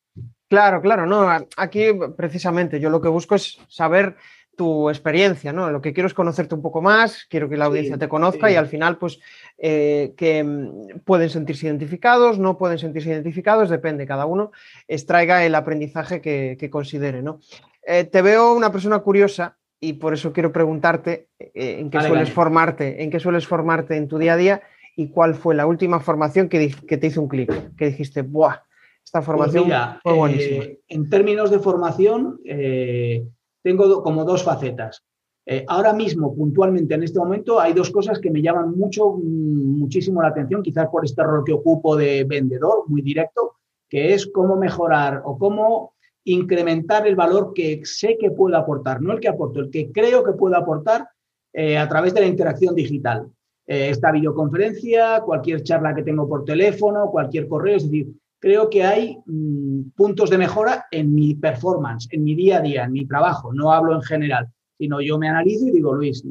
Claro, 0.48 0.80
claro, 0.80 1.06
no, 1.06 1.28
aquí 1.56 1.84
precisamente 2.16 2.80
yo 2.80 2.90
lo 2.90 3.00
que 3.00 3.08
busco 3.08 3.34
es 3.34 3.58
saber 3.68 4.16
tu 4.56 4.90
experiencia, 4.90 5.52
¿no? 5.52 5.70
Lo 5.70 5.80
que 5.80 5.92
quiero 5.92 6.06
es 6.06 6.14
conocerte 6.14 6.54
un 6.54 6.62
poco 6.62 6.82
más, 6.82 7.26
quiero 7.28 7.48
que 7.48 7.56
la 7.56 7.66
audiencia 7.66 7.96
te 7.96 8.08
conozca 8.08 8.50
y 8.50 8.54
al 8.54 8.66
final, 8.66 8.98
pues, 8.98 9.18
eh, 9.58 10.12
que 10.16 10.44
mm, 10.44 11.00
pueden 11.04 11.30
sentirse 11.30 11.66
identificados, 11.66 12.38
no 12.38 12.58
pueden 12.58 12.78
sentirse 12.78 13.10
identificados, 13.10 13.70
depende, 13.70 14.06
cada 14.06 14.26
uno 14.26 14.52
extraiga 14.88 15.44
el 15.44 15.54
aprendizaje 15.54 16.20
que, 16.20 16.70
considere, 16.70 17.22
¿no? 17.22 17.40
Eh, 17.86 18.04
te 18.04 18.22
veo 18.22 18.54
una 18.54 18.70
persona 18.70 19.00
curiosa 19.00 19.56
y 19.80 19.94
por 19.94 20.14
eso 20.14 20.32
quiero 20.32 20.52
preguntarte 20.52 21.28
eh, 21.38 21.78
en 21.80 21.90
qué 21.90 22.00
sueles 22.00 22.30
formarte, 22.30 23.02
en 23.02 23.10
qué 23.10 23.18
sueles 23.18 23.46
formarte 23.46 23.96
en 23.96 24.06
tu 24.06 24.18
día 24.18 24.34
a 24.34 24.36
día 24.36 24.62
y 24.96 25.08
cuál 25.08 25.34
fue 25.34 25.54
la 25.54 25.66
última 25.66 25.98
formación 26.00 26.48
que, 26.48 26.74
que 26.86 26.96
te 26.98 27.06
hizo 27.08 27.20
un 27.20 27.28
clic, 27.28 27.74
que 27.76 27.86
dijiste, 27.86 28.22
¡buah! 28.22 28.60
Esta 29.04 29.18
pues 29.18 29.26
formación 29.26 29.70
fue 30.02 30.12
buenísima. 30.12 30.64
En 30.88 31.10
términos 31.10 31.50
de 31.50 31.58
formación, 31.58 32.40
eh, 32.44 33.26
tengo 33.62 34.02
como 34.02 34.24
dos 34.24 34.42
facetas. 34.42 35.02
Eh, 35.44 35.64
ahora 35.66 35.92
mismo, 35.92 36.34
puntualmente 36.34 36.94
en 36.94 37.02
este 37.02 37.18
momento, 37.18 37.60
hay 37.60 37.72
dos 37.72 37.90
cosas 37.90 38.20
que 38.20 38.30
me 38.30 38.42
llaman 38.42 38.76
mucho, 38.76 39.12
mm, 39.12 39.78
muchísimo 39.78 40.22
la 40.22 40.28
atención, 40.28 40.62
quizás 40.62 40.88
por 40.88 41.04
este 41.04 41.22
rol 41.22 41.44
que 41.44 41.52
ocupo 41.52 41.96
de 41.96 42.24
vendedor 42.24 42.84
muy 42.88 43.02
directo, 43.02 43.56
que 43.88 44.14
es 44.14 44.26
cómo 44.26 44.56
mejorar 44.56 45.22
o 45.24 45.36
cómo 45.36 45.94
incrementar 46.24 47.06
el 47.08 47.16
valor 47.16 47.52
que 47.52 47.80
sé 47.84 48.16
que 48.18 48.30
puedo 48.30 48.56
aportar, 48.56 49.02
no 49.02 49.12
el 49.12 49.20
que 49.20 49.28
aporto, 49.28 49.58
el 49.58 49.70
que 49.70 49.90
creo 49.90 50.22
que 50.22 50.32
puedo 50.32 50.56
aportar 50.56 51.08
a 51.54 51.88
través 51.88 52.14
de 52.14 52.20
la 52.20 52.26
interacción 52.28 52.74
digital. 52.74 53.26
esta 53.66 54.10
videoconferencia, 54.10 55.20
cualquier 55.20 55.62
charla 55.62 55.94
que 55.94 56.02
tengo 56.02 56.28
por 56.28 56.44
teléfono, 56.44 57.10
cualquier 57.10 57.48
correo, 57.48 57.76
es 57.76 57.84
decir, 57.84 58.12
creo 58.42 58.68
que 58.68 58.82
hay 58.82 59.16
mm, 59.24 59.90
puntos 59.94 60.28
de 60.28 60.36
mejora 60.36 60.86
en 60.90 61.14
mi 61.14 61.34
performance, 61.34 62.08
en 62.10 62.24
mi 62.24 62.34
día 62.34 62.58
a 62.58 62.60
día, 62.60 62.84
en 62.84 62.92
mi 62.92 63.06
trabajo. 63.06 63.54
No 63.54 63.72
hablo 63.72 63.94
en 63.94 64.02
general, 64.02 64.48
sino 64.76 65.00
yo 65.00 65.16
me 65.16 65.28
analizo 65.28 65.68
y 65.68 65.70
digo, 65.70 65.94
Luis, 65.94 66.24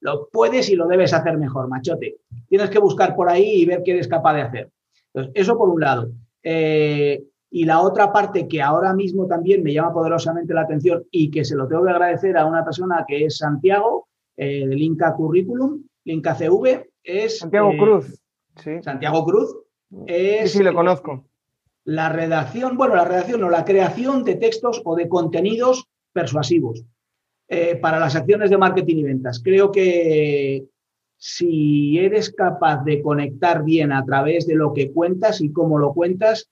lo 0.00 0.28
puedes 0.32 0.70
y 0.70 0.74
lo 0.74 0.88
debes 0.88 1.12
hacer 1.12 1.36
mejor, 1.36 1.68
machote. 1.68 2.16
Tienes 2.48 2.70
que 2.70 2.78
buscar 2.78 3.14
por 3.14 3.28
ahí 3.28 3.60
y 3.60 3.66
ver 3.66 3.82
qué 3.84 3.92
eres 3.92 4.08
capaz 4.08 4.34
de 4.34 4.40
hacer. 4.40 4.70
Entonces, 5.12 5.32
eso 5.34 5.58
por 5.58 5.68
un 5.68 5.82
lado. 5.82 6.10
Eh, 6.42 7.22
y 7.50 7.64
la 7.66 7.82
otra 7.82 8.10
parte 8.10 8.48
que 8.48 8.62
ahora 8.62 8.94
mismo 8.94 9.26
también 9.26 9.62
me 9.62 9.74
llama 9.74 9.92
poderosamente 9.92 10.54
la 10.54 10.62
atención 10.62 11.04
y 11.10 11.30
que 11.30 11.44
se 11.44 11.56
lo 11.56 11.68
tengo 11.68 11.84
que 11.84 11.90
agradecer 11.90 12.38
a 12.38 12.46
una 12.46 12.64
persona 12.64 13.04
que 13.06 13.26
es 13.26 13.36
Santiago, 13.36 14.08
eh, 14.38 14.66
del 14.66 14.80
Inca 14.80 15.14
Curriculum, 15.14 15.84
Inca 16.04 16.34
CV, 16.34 16.90
es... 17.02 17.38
Santiago 17.38 17.72
eh, 17.72 17.76
Cruz. 17.76 18.22
Sí. 18.56 18.82
Santiago 18.82 19.24
Cruz. 19.26 19.56
Es, 20.06 20.52
sí, 20.52 20.58
sí, 20.58 20.64
lo 20.64 20.72
conozco 20.72 21.26
la 21.84 22.08
redacción, 22.08 22.76
bueno, 22.76 22.96
la 22.96 23.04
redacción 23.04 23.44
o 23.44 23.50
la 23.50 23.64
creación 23.64 24.24
de 24.24 24.36
textos 24.36 24.80
o 24.84 24.96
de 24.96 25.08
contenidos 25.08 25.86
persuasivos 26.12 26.84
eh, 27.48 27.76
para 27.76 28.00
las 28.00 28.16
acciones 28.16 28.50
de 28.50 28.58
marketing 28.58 28.96
y 28.96 29.02
ventas. 29.02 29.40
Creo 29.42 29.70
que 29.70 30.64
si 31.16 31.98
eres 31.98 32.30
capaz 32.32 32.84
de 32.84 33.02
conectar 33.02 33.64
bien 33.64 33.92
a 33.92 34.04
través 34.04 34.46
de 34.46 34.54
lo 34.54 34.72
que 34.72 34.92
cuentas 34.92 35.40
y 35.40 35.52
cómo 35.52 35.78
lo 35.78 35.92
cuentas, 35.92 36.50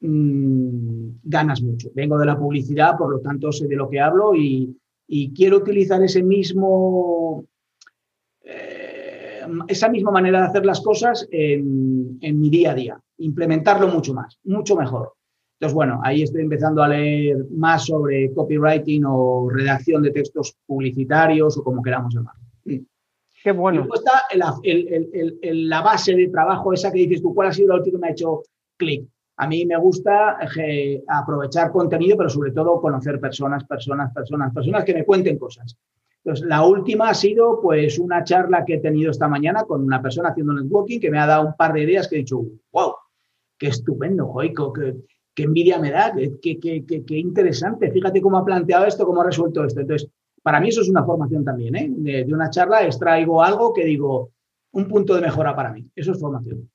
mm, 0.00 1.08
ganas 1.22 1.62
mucho. 1.62 1.90
Vengo 1.94 2.18
de 2.18 2.26
la 2.26 2.38
publicidad, 2.38 2.96
por 2.96 3.10
lo 3.10 3.20
tanto 3.20 3.52
sé 3.52 3.66
de 3.66 3.76
lo 3.76 3.88
que 3.88 4.00
hablo 4.00 4.34
y, 4.34 4.76
quiero 5.34 5.58
utilizar 5.58 6.02
ese 6.02 6.22
mismo, 6.22 7.44
esa 9.68 9.88
misma 9.88 10.10
manera 10.10 10.40
de 10.40 10.46
hacer 10.46 10.66
las 10.66 10.80
cosas 10.80 11.26
en 11.30 12.40
mi 12.40 12.50
día 12.50 12.72
a 12.72 12.74
día 12.74 13.00
implementarlo 13.18 13.88
mucho 13.88 14.14
más, 14.14 14.38
mucho 14.44 14.76
mejor. 14.76 15.12
Entonces, 15.54 15.74
bueno, 15.74 16.00
ahí 16.02 16.22
estoy 16.22 16.42
empezando 16.42 16.82
a 16.82 16.88
leer 16.88 17.46
más 17.50 17.86
sobre 17.86 18.32
copywriting 18.34 19.04
o 19.06 19.48
redacción 19.48 20.02
de 20.02 20.10
textos 20.10 20.56
publicitarios 20.66 21.56
o 21.56 21.62
como 21.62 21.82
queramos 21.82 22.14
llamar. 22.14 22.34
Qué 22.64 23.52
bueno. 23.52 23.86
Y 23.86 23.98
está 23.98 24.22
la 25.42 25.82
base 25.82 26.14
de 26.14 26.28
trabajo 26.28 26.72
esa 26.72 26.90
que 26.90 26.98
dices 26.98 27.22
tú, 27.22 27.34
¿cuál 27.34 27.48
ha 27.48 27.52
sido 27.52 27.68
la 27.68 27.76
última 27.76 27.98
que 27.98 28.00
me 28.00 28.08
ha 28.08 28.12
hecho 28.12 28.42
clic? 28.76 29.06
A 29.36 29.46
mí 29.46 29.66
me 29.66 29.76
gusta 29.76 30.38
eh, 30.56 31.02
aprovechar 31.08 31.70
contenido, 31.70 32.16
pero 32.16 32.30
sobre 32.30 32.52
todo 32.52 32.80
conocer 32.80 33.20
personas, 33.20 33.64
personas, 33.64 34.12
personas, 34.12 34.52
personas 34.52 34.84
que 34.84 34.94
me 34.94 35.04
cuenten 35.04 35.38
cosas. 35.38 35.76
Entonces, 36.24 36.46
la 36.46 36.64
última 36.64 37.10
ha 37.10 37.14
sido 37.14 37.60
pues 37.60 37.98
una 37.98 38.24
charla 38.24 38.64
que 38.64 38.74
he 38.74 38.80
tenido 38.80 39.10
esta 39.10 39.28
mañana 39.28 39.64
con 39.64 39.84
una 39.84 40.00
persona 40.00 40.30
haciendo 40.30 40.54
networking 40.54 40.98
que 40.98 41.10
me 41.10 41.18
ha 41.18 41.26
dado 41.26 41.48
un 41.48 41.54
par 41.54 41.74
de 41.74 41.82
ideas 41.82 42.08
que 42.08 42.16
he 42.16 42.18
dicho, 42.20 42.40
wow, 42.72 42.94
qué 43.58 43.66
estupendo, 43.66 44.26
Joico, 44.28 44.72
qué, 44.72 44.94
envidia 45.42 45.78
me 45.78 45.90
da, 45.90 46.14
qué, 46.40 46.58
qué, 46.58 47.18
interesante, 47.18 47.90
fíjate 47.90 48.22
cómo 48.22 48.38
ha 48.38 48.44
planteado 48.44 48.86
esto, 48.86 49.04
cómo 49.04 49.20
ha 49.20 49.26
resuelto 49.26 49.64
esto. 49.64 49.80
Entonces, 49.80 50.08
para 50.42 50.60
mí 50.60 50.70
eso 50.70 50.80
es 50.80 50.88
una 50.88 51.04
formación 51.04 51.44
también, 51.44 51.76
¿eh? 51.76 51.88
de, 51.90 52.32
una 52.32 52.48
charla 52.48 52.82
extraigo 52.84 53.42
algo 53.42 53.74
que 53.74 53.84
digo, 53.84 54.30
un 54.72 54.88
punto 54.88 55.14
de 55.14 55.20
mejora 55.20 55.54
para 55.54 55.72
mí, 55.72 55.86
eso 55.94 56.12
es 56.12 56.20
formación. 56.20 56.70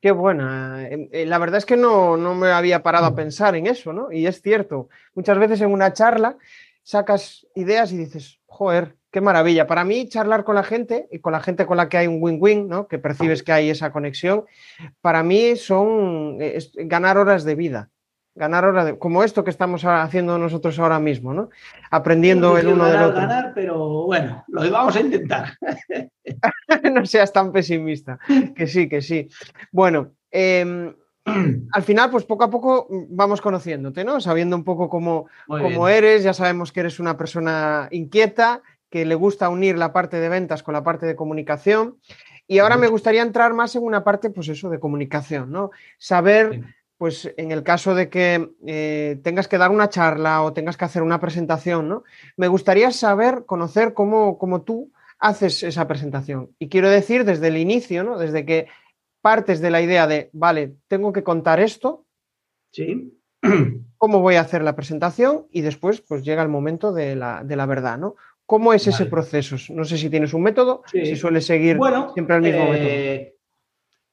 Qué 0.00 0.10
buena. 0.10 0.88
Eh, 0.88 1.08
eh, 1.12 1.26
la 1.26 1.38
verdad 1.38 1.58
es 1.58 1.64
que 1.64 1.76
no, 1.76 2.16
no 2.16 2.34
me 2.34 2.48
había 2.48 2.82
parado 2.82 3.06
a 3.06 3.14
pensar 3.14 3.54
en 3.54 3.68
eso, 3.68 3.92
¿no? 3.92 4.10
Y 4.10 4.26
es 4.26 4.42
cierto, 4.42 4.88
muchas 5.14 5.38
veces 5.38 5.60
en 5.60 5.70
una 5.70 5.92
charla 5.92 6.36
sacas 6.82 7.46
ideas 7.54 7.92
y 7.92 7.96
dices, 7.96 8.40
joder, 8.46 8.96
qué 9.10 9.20
maravilla. 9.20 9.66
Para 9.66 9.84
mí, 9.84 10.08
charlar 10.08 10.42
con 10.44 10.54
la 10.54 10.64
gente 10.64 11.08
y 11.12 11.20
con 11.20 11.32
la 11.32 11.40
gente 11.40 11.66
con 11.66 11.76
la 11.76 11.88
que 11.88 11.98
hay 11.98 12.06
un 12.06 12.18
win-win, 12.20 12.68
¿no? 12.68 12.88
Que 12.88 12.98
percibes 12.98 13.42
que 13.42 13.52
hay 13.52 13.70
esa 13.70 13.92
conexión, 13.92 14.44
para 15.00 15.22
mí 15.22 15.56
son 15.56 16.38
ganar 16.74 17.18
horas 17.18 17.44
de 17.44 17.54
vida. 17.54 17.90
Ganar 18.34 18.64
horas 18.64 18.86
de, 18.86 18.98
como 18.98 19.22
esto 19.24 19.44
que 19.44 19.50
estamos 19.50 19.84
haciendo 19.84 20.38
nosotros 20.38 20.78
ahora 20.78 20.98
mismo, 20.98 21.34
¿no? 21.34 21.50
Aprendiendo 21.90 22.56
el 22.56 22.68
uno 22.68 22.86
del 22.86 23.02
otro. 23.02 23.20
ganar, 23.20 23.52
pero 23.54 24.06
bueno, 24.06 24.42
lo 24.48 24.70
vamos 24.70 24.96
a 24.96 25.00
intentar. 25.00 25.52
no 26.94 27.04
seas 27.04 27.30
tan 27.30 27.52
pesimista. 27.52 28.18
Que 28.56 28.66
sí, 28.66 28.88
que 28.88 29.02
sí. 29.02 29.28
Bueno, 29.70 30.12
em, 30.30 30.94
al 31.72 31.82
final, 31.82 32.10
pues 32.10 32.24
poco 32.24 32.44
a 32.44 32.50
poco 32.50 32.86
vamos 32.90 33.40
conociéndote, 33.40 34.04
¿no? 34.04 34.20
Sabiendo 34.20 34.56
un 34.56 34.64
poco 34.64 34.88
cómo, 34.88 35.26
cómo 35.46 35.88
eres, 35.88 36.22
ya 36.22 36.34
sabemos 36.34 36.72
que 36.72 36.80
eres 36.80 36.98
una 36.98 37.16
persona 37.16 37.88
inquieta, 37.90 38.62
que 38.90 39.06
le 39.06 39.14
gusta 39.14 39.48
unir 39.48 39.78
la 39.78 39.92
parte 39.92 40.20
de 40.20 40.28
ventas 40.28 40.62
con 40.62 40.74
la 40.74 40.82
parte 40.82 41.06
de 41.06 41.16
comunicación. 41.16 41.96
Y 42.46 42.58
ahora 42.58 42.76
me 42.76 42.88
gustaría 42.88 43.22
entrar 43.22 43.54
más 43.54 43.74
en 43.76 43.84
una 43.84 44.04
parte, 44.04 44.30
pues 44.30 44.48
eso, 44.48 44.68
de 44.68 44.80
comunicación, 44.80 45.52
¿no? 45.52 45.70
Saber, 45.96 46.60
pues 46.98 47.32
en 47.36 47.52
el 47.52 47.62
caso 47.62 47.94
de 47.94 48.10
que 48.10 48.50
eh, 48.66 49.20
tengas 49.22 49.48
que 49.48 49.58
dar 49.58 49.70
una 49.70 49.88
charla 49.88 50.42
o 50.42 50.52
tengas 50.52 50.76
que 50.76 50.84
hacer 50.84 51.02
una 51.02 51.20
presentación, 51.20 51.88
¿no? 51.88 52.02
Me 52.36 52.48
gustaría 52.48 52.90
saber, 52.90 53.44
conocer 53.46 53.94
cómo, 53.94 54.38
cómo 54.38 54.62
tú 54.62 54.92
haces 55.18 55.62
esa 55.62 55.86
presentación. 55.86 56.50
Y 56.58 56.68
quiero 56.68 56.90
decir 56.90 57.24
desde 57.24 57.46
el 57.46 57.56
inicio, 57.56 58.02
¿no? 58.02 58.18
Desde 58.18 58.44
que 58.44 58.66
partes 59.22 59.60
de 59.60 59.70
la 59.70 59.80
idea 59.80 60.06
de, 60.06 60.28
vale, 60.32 60.74
tengo 60.88 61.12
que 61.12 61.22
contar 61.22 61.60
esto. 61.60 62.04
Sí. 62.70 63.18
¿Cómo 63.96 64.20
voy 64.20 64.34
a 64.34 64.40
hacer 64.40 64.62
la 64.62 64.76
presentación? 64.76 65.46
Y 65.50 65.62
después, 65.62 66.00
pues 66.00 66.22
llega 66.22 66.42
el 66.42 66.48
momento 66.48 66.92
de 66.92 67.16
la, 67.16 67.42
de 67.44 67.56
la 67.56 67.66
verdad, 67.66 67.98
¿no? 67.98 68.16
¿Cómo 68.44 68.74
es 68.74 68.86
ese 68.86 69.06
proceso? 69.06 69.56
No 69.70 69.84
sé 69.84 69.96
si 69.96 70.10
tienes 70.10 70.34
un 70.34 70.42
método, 70.42 70.82
si 70.90 71.16
sueles 71.16 71.46
seguir 71.46 71.78
siempre 72.12 72.36
el 72.36 72.42
mismo 72.42 72.64
método. 72.68 72.88
Eh, 72.88 73.36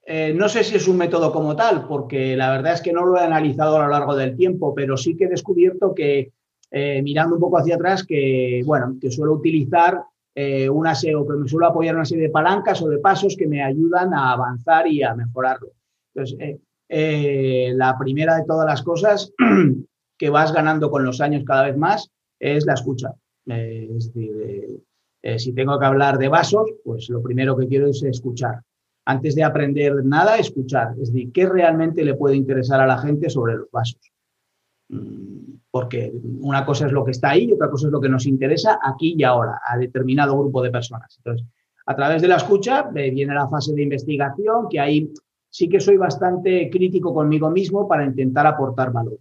eh, 0.06 0.34
no 0.34 0.48
sé 0.48 0.64
si 0.64 0.76
es 0.76 0.88
un 0.88 0.98
método 0.98 1.32
como 1.32 1.56
tal, 1.56 1.88
porque 1.88 2.38
la 2.38 2.50
verdad 2.52 2.74
es 2.74 2.82
que 2.82 2.94
no 2.94 3.06
lo 3.06 3.18
he 3.18 3.24
analizado 3.24 3.78
a 3.78 3.84
lo 3.84 3.90
largo 3.90 4.16
del 4.16 4.38
tiempo, 4.38 4.74
pero 4.74 4.96
sí 4.96 5.18
que 5.18 5.26
he 5.26 5.30
descubierto 5.30 5.94
que, 5.94 6.32
eh, 6.72 7.02
mirando 7.02 7.36
un 7.36 7.42
poco 7.42 7.58
hacia 7.58 7.76
atrás, 7.76 8.06
que, 8.06 8.62
bueno, 8.66 8.96
que 9.02 9.12
suelo 9.12 9.34
utilizar 9.34 10.02
una 10.72 10.96
serie, 10.96 11.16
o 11.16 11.28
que 11.28 11.36
me 11.36 11.48
suelo 11.48 11.68
apoyar 11.68 11.96
una 11.96 12.06
serie 12.06 12.28
de 12.28 12.30
palancas 12.30 12.82
o 12.82 12.88
de 12.88 13.00
pasos 13.00 13.36
que 13.38 13.48
me 13.48 13.62
ayudan 13.62 14.14
a 14.14 14.32
avanzar 14.32 14.88
y 14.88 15.04
a 15.04 15.14
mejorarlo. 15.14 15.72
Entonces, 16.14 16.60
la 17.76 17.98
primera 17.98 18.38
de 18.38 18.46
todas 18.46 18.66
las 18.66 18.82
cosas 18.82 19.34
que 20.18 20.30
vas 20.30 20.54
ganando 20.54 20.92
con 20.92 21.04
los 21.04 21.22
años 21.22 21.44
cada 21.46 21.64
vez 21.64 21.78
más 21.78 22.10
es 22.40 22.66
la 22.66 22.74
escucha. 22.74 23.14
Eh, 23.48 23.90
es 23.98 24.14
decir, 24.14 24.32
eh, 24.42 24.80
eh, 25.24 25.40
si 25.40 25.54
tengo 25.54 25.80
que 25.80 25.86
hablar 25.86 26.18
de 26.18 26.28
vasos, 26.28 26.72
pues 26.84 27.10
lo 27.10 27.22
primero 27.22 27.58
que 27.58 27.68
quiero 27.68 27.88
es 27.88 28.04
escuchar. 28.04 28.62
Antes 29.06 29.34
de 29.36 29.44
aprender 29.44 30.06
nada, 30.06 30.38
escuchar. 30.38 30.92
Es 31.02 31.12
decir, 31.12 31.32
¿qué 31.32 31.48
realmente 31.48 32.04
le 32.04 32.16
puede 32.16 32.36
interesar 32.36 32.80
a 32.80 32.88
la 32.88 33.00
gente 33.00 33.30
sobre 33.30 33.56
los 33.56 33.72
vasos? 33.72 34.00
Mm, 34.90 35.49
porque 35.72 36.12
una 36.42 36.66
cosa 36.66 36.88
es 36.88 36.92
lo 36.92 37.06
que 37.06 37.12
está 37.12 37.32
ahí 37.32 37.46
y 37.46 37.54
otra 37.54 37.70
cosa 37.70 37.88
es 37.88 37.92
lo 37.92 38.02
que 38.02 38.10
nos 38.10 38.26
interesa 38.26 38.80
aquí 38.84 39.16
y 39.18 39.24
ahora, 39.24 39.62
a 39.66 39.78
determinado 39.78 40.38
grupo 40.38 40.62
de 40.62 40.72
personas. 40.72 41.16
Entonces, 41.18 41.46
a 41.86 41.96
través 41.96 42.22
de 42.22 42.28
la 42.28 42.38
escucha 42.38 42.84
viene 42.92 43.34
la 43.34 43.48
fase 43.48 43.74
de 43.74 43.84
investigación, 43.84 44.68
que 44.70 44.80
ahí 44.80 45.12
sí 45.50 45.68
que 45.68 45.80
soy 45.80 45.98
bastante 45.98 46.70
crítico 46.70 47.14
conmigo 47.14 47.50
mismo 47.50 47.88
para 47.88 48.06
intentar 48.06 48.46
aportar 48.48 48.92
valor 48.92 49.18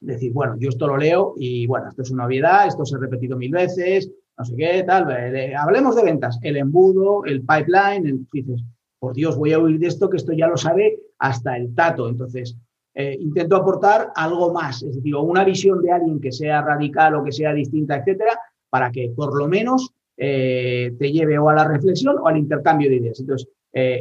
decir, 0.00 0.32
bueno, 0.32 0.56
yo 0.58 0.68
esto 0.68 0.86
lo 0.86 0.96
leo 0.96 1.34
y 1.36 1.66
bueno, 1.66 1.88
esto 1.88 2.02
es 2.02 2.10
una 2.10 2.26
obviedad, 2.26 2.66
esto 2.66 2.84
se 2.84 2.96
ha 2.96 2.98
repetido 2.98 3.36
mil 3.36 3.52
veces, 3.52 4.10
no 4.36 4.44
sé 4.44 4.56
qué, 4.56 4.84
tal. 4.86 5.10
Eh, 5.10 5.54
hablemos 5.54 5.96
de 5.96 6.04
ventas, 6.04 6.38
el 6.42 6.56
embudo, 6.56 7.24
el 7.24 7.40
pipeline, 7.40 8.06
el, 8.06 8.26
dices, 8.32 8.62
por 8.98 9.14
Dios, 9.14 9.36
voy 9.36 9.52
a 9.52 9.58
oír 9.58 9.78
de 9.78 9.86
esto 9.86 10.10
que 10.10 10.16
esto 10.16 10.32
ya 10.32 10.48
lo 10.48 10.56
sabe 10.56 10.98
hasta 11.18 11.56
el 11.56 11.74
tato. 11.74 12.08
Entonces, 12.08 12.56
eh, 12.96 13.16
intento 13.20 13.54
aportar 13.54 14.10
algo 14.16 14.52
más, 14.52 14.82
es 14.82 14.96
decir, 14.96 15.14
una 15.14 15.44
visión 15.44 15.82
de 15.82 15.92
alguien 15.92 16.20
que 16.20 16.32
sea 16.32 16.62
radical 16.62 17.14
o 17.14 17.22
que 17.22 17.30
sea 17.30 17.52
distinta, 17.52 17.96
etcétera, 17.96 18.38
para 18.68 18.90
que 18.90 19.12
por 19.14 19.38
lo 19.38 19.46
menos 19.46 19.92
eh, 20.16 20.94
te 20.98 21.12
lleve 21.12 21.38
o 21.38 21.48
a 21.48 21.54
la 21.54 21.68
reflexión 21.68 22.16
o 22.18 22.26
al 22.26 22.38
intercambio 22.38 22.88
de 22.90 22.96
ideas. 22.96 23.20
Entonces, 23.20 23.48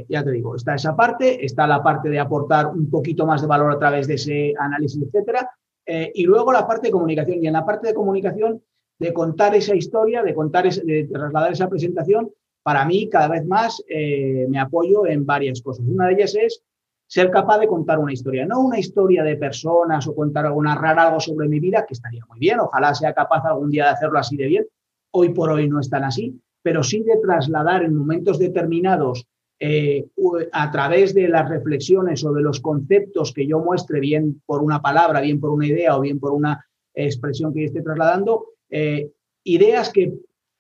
ya 0.08 0.24
te 0.24 0.32
digo, 0.32 0.56
está 0.56 0.76
esa 0.76 0.96
parte, 0.96 1.46
está 1.46 1.68
la 1.68 1.84
parte 1.84 2.08
de 2.08 2.18
aportar 2.18 2.68
un 2.68 2.90
poquito 2.90 3.26
más 3.26 3.42
de 3.42 3.48
valor 3.48 3.74
a 3.74 3.78
través 3.78 4.08
de 4.08 4.14
ese 4.14 4.54
análisis, 4.58 5.04
etcétera, 5.04 5.50
eh, 5.86 6.12
y 6.16 6.24
luego 6.24 6.52
la 6.52 6.66
parte 6.66 6.88
de 6.88 6.92
comunicación. 6.92 7.44
Y 7.44 7.48
en 7.48 7.54
la 7.54 7.66
parte 7.66 7.90
de 7.90 7.94
comunicación, 7.94 8.62
de 8.98 9.14
contar 9.14 9.54
esa 9.56 9.76
historia, 9.76 10.24
de 10.24 10.34
contar, 10.34 10.72
de 10.72 11.08
trasladar 11.12 11.52
esa 11.52 11.70
presentación, 11.70 12.32
para 12.64 12.86
mí 12.86 13.10
cada 13.10 13.28
vez 13.28 13.46
más 13.46 13.84
eh, 13.88 14.48
me 14.50 14.60
apoyo 14.60 15.06
en 15.06 15.26
varias 15.26 15.62
cosas. 15.62 15.86
Una 15.88 16.08
de 16.08 16.14
ellas 16.14 16.36
es 16.36 16.64
ser 17.08 17.30
capaz 17.30 17.60
de 17.60 17.68
contar 17.68 18.00
una 18.00 18.14
historia, 18.14 18.46
no 18.46 18.62
una 18.62 18.80
historia 18.80 19.24
de 19.24 19.38
personas 19.38 20.08
o 20.08 20.16
contar 20.16 20.48
o 20.48 20.62
narrar 20.62 20.98
algo 21.00 21.20
sobre 21.20 21.48
mi 21.48 21.60
vida, 21.60 21.86
que 21.88 21.94
estaría 21.94 22.26
muy 22.28 22.40
bien, 22.40 22.60
ojalá 22.60 22.94
sea 22.96 23.14
capaz 23.14 23.46
algún 23.46 23.70
día 23.70 23.86
de 23.86 23.92
hacerlo 23.92 24.20
así 24.20 24.36
de 24.36 24.48
bien. 24.48 24.66
Hoy 25.12 25.30
por 25.30 25.52
hoy 25.52 25.70
no 25.70 25.80
es 25.80 25.90
tan 25.90 26.04
así, 26.04 26.40
pero 26.62 26.84
sí 26.84 27.04
de 27.04 27.18
trasladar 27.18 27.84
en 27.84 27.96
momentos 27.96 28.40
determinados 28.40 29.28
eh, 29.60 30.06
a 30.52 30.72
través 30.72 31.14
de 31.14 31.30
las 31.30 31.48
reflexiones 31.48 32.26
o 32.26 32.34
de 32.34 32.42
los 32.42 32.60
conceptos 32.60 33.32
que 33.34 33.48
yo 33.48 33.60
muestre, 33.60 34.00
bien 34.00 34.42
por 34.46 34.62
una 34.62 34.82
palabra, 34.82 35.22
bien 35.22 35.40
por 35.40 35.52
una 35.52 35.68
idea 35.68 35.96
o 35.96 36.02
bien 36.02 36.20
por 36.20 36.34
una 36.34 36.66
expresión 36.94 37.54
que 37.54 37.62
yo 37.62 37.66
esté 37.68 37.82
trasladando, 37.82 38.48
eh, 38.70 39.12
ideas 39.44 39.92
que, 39.92 40.14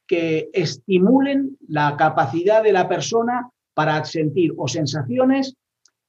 que 0.08 0.50
estimulen 0.54 1.58
la 1.68 1.98
capacidad 1.98 2.64
de 2.64 2.72
la 2.72 2.88
persona 2.88 3.50
para 3.74 4.04
sentir 4.06 4.54
o 4.56 4.68
sensaciones 4.68 5.56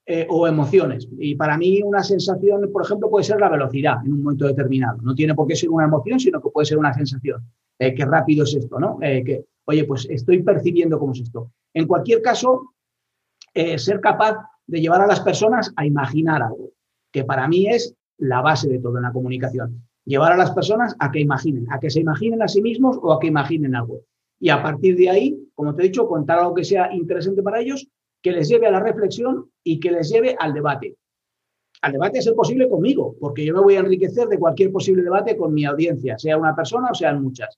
eh, 0.07 0.27
o 0.31 0.47
emociones. 0.47 1.09
Y 1.19 1.35
para 1.35 1.59
mí 1.59 1.83
una 1.83 2.03
sensación, 2.03 2.71
por 2.73 2.85
ejemplo, 2.85 3.11
puede 3.11 3.25
ser 3.25 3.41
la 3.41 3.49
velocidad 3.49 3.97
en 4.05 4.13
un 4.13 4.23
momento 4.23 4.47
determinado. 4.47 4.99
No 5.03 5.15
tiene 5.15 5.35
por 5.35 5.47
qué 5.47 5.57
ser 5.57 5.71
una 5.71 5.85
emoción, 5.85 6.21
sino 6.21 6.41
que 6.41 6.51
puede 6.51 6.67
ser 6.67 6.79
una 6.79 6.95
sensación. 6.95 7.43
qué 7.79 8.05
rápido 8.05 8.45
es 8.45 8.55
esto, 8.55 8.79
¿no? 8.79 8.99
que, 9.01 9.45
oye, 9.67 9.85
pues 9.85 10.07
estoy 10.09 10.43
percibiendo 10.43 10.99
cómo 10.99 11.13
es 11.13 11.21
esto. 11.21 11.51
En 11.75 11.87
cualquier 11.87 12.23
caso, 12.23 12.73
eh, 13.53 13.79
ser 13.79 14.01
capaz 14.01 14.37
de 14.67 14.83
llevar 14.83 15.01
a 15.01 15.07
las 15.07 15.21
personas 15.21 15.73
a 15.77 15.87
imaginar 15.87 16.43
algo, 16.43 16.73
que 17.11 17.25
para 17.25 17.49
mí 17.49 17.67
es 17.69 17.95
la 18.19 18.43
base 18.43 18.69
de 18.69 18.79
todo 18.79 18.99
en 18.99 19.05
la 19.05 19.13
comunicación. 19.13 19.83
Llevar 20.05 20.33
a 20.33 20.37
las 20.37 20.51
personas 20.51 20.95
a 20.99 21.11
que 21.11 21.21
imaginen, 21.21 21.67
a 21.73 21.81
que 21.81 21.89
se 21.89 22.01
imaginen 22.01 22.43
a 22.43 22.49
sí 22.49 22.61
mismos 22.61 22.99
o 23.03 23.13
a 23.13 23.19
que 23.19 23.29
imaginen 23.29 23.75
algo. 23.75 24.03
Y 24.39 24.51
a 24.51 24.63
partir 24.63 24.95
de 24.97 25.09
ahí, 25.09 25.51
como 25.55 25.75
te 25.75 25.83
he 25.83 25.87
dicho, 25.87 26.07
contar 26.07 26.39
algo 26.39 26.55
que 26.55 26.65
sea 26.65 26.95
interesante 26.95 27.43
para 27.43 27.61
ellos, 27.61 27.89
que 28.27 28.33
les 28.33 28.49
lleve 28.49 28.67
a 28.67 28.73
la 28.73 28.81
reflexión 28.81 29.49
y 29.63 29.79
que 29.79 29.93
les 29.93 30.11
lleve 30.11 30.35
al 30.37 30.53
debate. 30.53 30.97
Al 31.81 31.93
debate 31.93 32.19
a 32.19 32.23
ser 32.23 32.35
posible 32.35 32.69
conmigo, 32.69 33.15
porque 33.21 33.45
yo 33.45 33.55
me 33.55 33.61
voy 33.61 33.77
a 33.77 33.79
enriquecer 33.79 34.27
de 34.27 34.37
cualquier 34.37 34.73
posible 34.73 35.05
debate 35.05 35.37
con 35.37 35.55
mi 35.55 35.65
audiencia, 35.65 36.19
sea 36.19 36.37
una 36.37 36.53
persona 36.57 36.89
o 36.91 36.95
sean 36.95 37.23
muchas. 37.23 37.57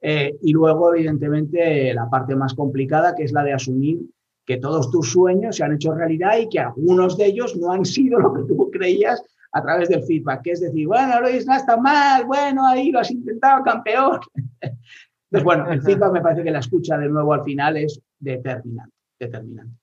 Eh, 0.00 0.36
y 0.42 0.52
luego, 0.52 0.92
evidentemente, 0.92 1.94
la 1.94 2.10
parte 2.10 2.34
más 2.34 2.52
complicada, 2.54 3.14
que 3.14 3.22
es 3.22 3.32
la 3.32 3.44
de 3.44 3.52
asumir 3.52 4.00
que 4.44 4.56
todos 4.56 4.90
tus 4.90 5.12
sueños 5.12 5.54
se 5.54 5.62
han 5.62 5.74
hecho 5.74 5.94
realidad 5.94 6.36
y 6.36 6.48
que 6.48 6.58
algunos 6.58 7.16
de 7.16 7.26
ellos 7.26 7.56
no 7.56 7.70
han 7.70 7.84
sido 7.84 8.18
lo 8.18 8.34
que 8.34 8.42
tú 8.42 8.68
creías 8.72 9.22
a 9.52 9.62
través 9.62 9.88
del 9.88 10.02
feedback, 10.02 10.42
que 10.42 10.50
es 10.50 10.60
decir, 10.60 10.88
bueno, 10.88 11.20
Luis, 11.20 11.46
no 11.46 11.54
está 11.54 11.76
mal, 11.76 12.24
bueno, 12.24 12.66
ahí 12.66 12.90
lo 12.90 12.98
has 12.98 13.12
intentado, 13.12 13.62
campeón. 13.62 14.18
Entonces, 14.60 15.44
bueno, 15.44 15.70
el 15.70 15.80
feedback 15.80 16.12
me 16.12 16.22
parece 16.22 16.42
que 16.42 16.50
la 16.50 16.58
escucha 16.58 16.98
de 16.98 17.08
nuevo 17.08 17.32
al 17.32 17.44
final 17.44 17.76
es 17.76 18.00
determinante, 18.18 18.96
determinante. 19.16 19.78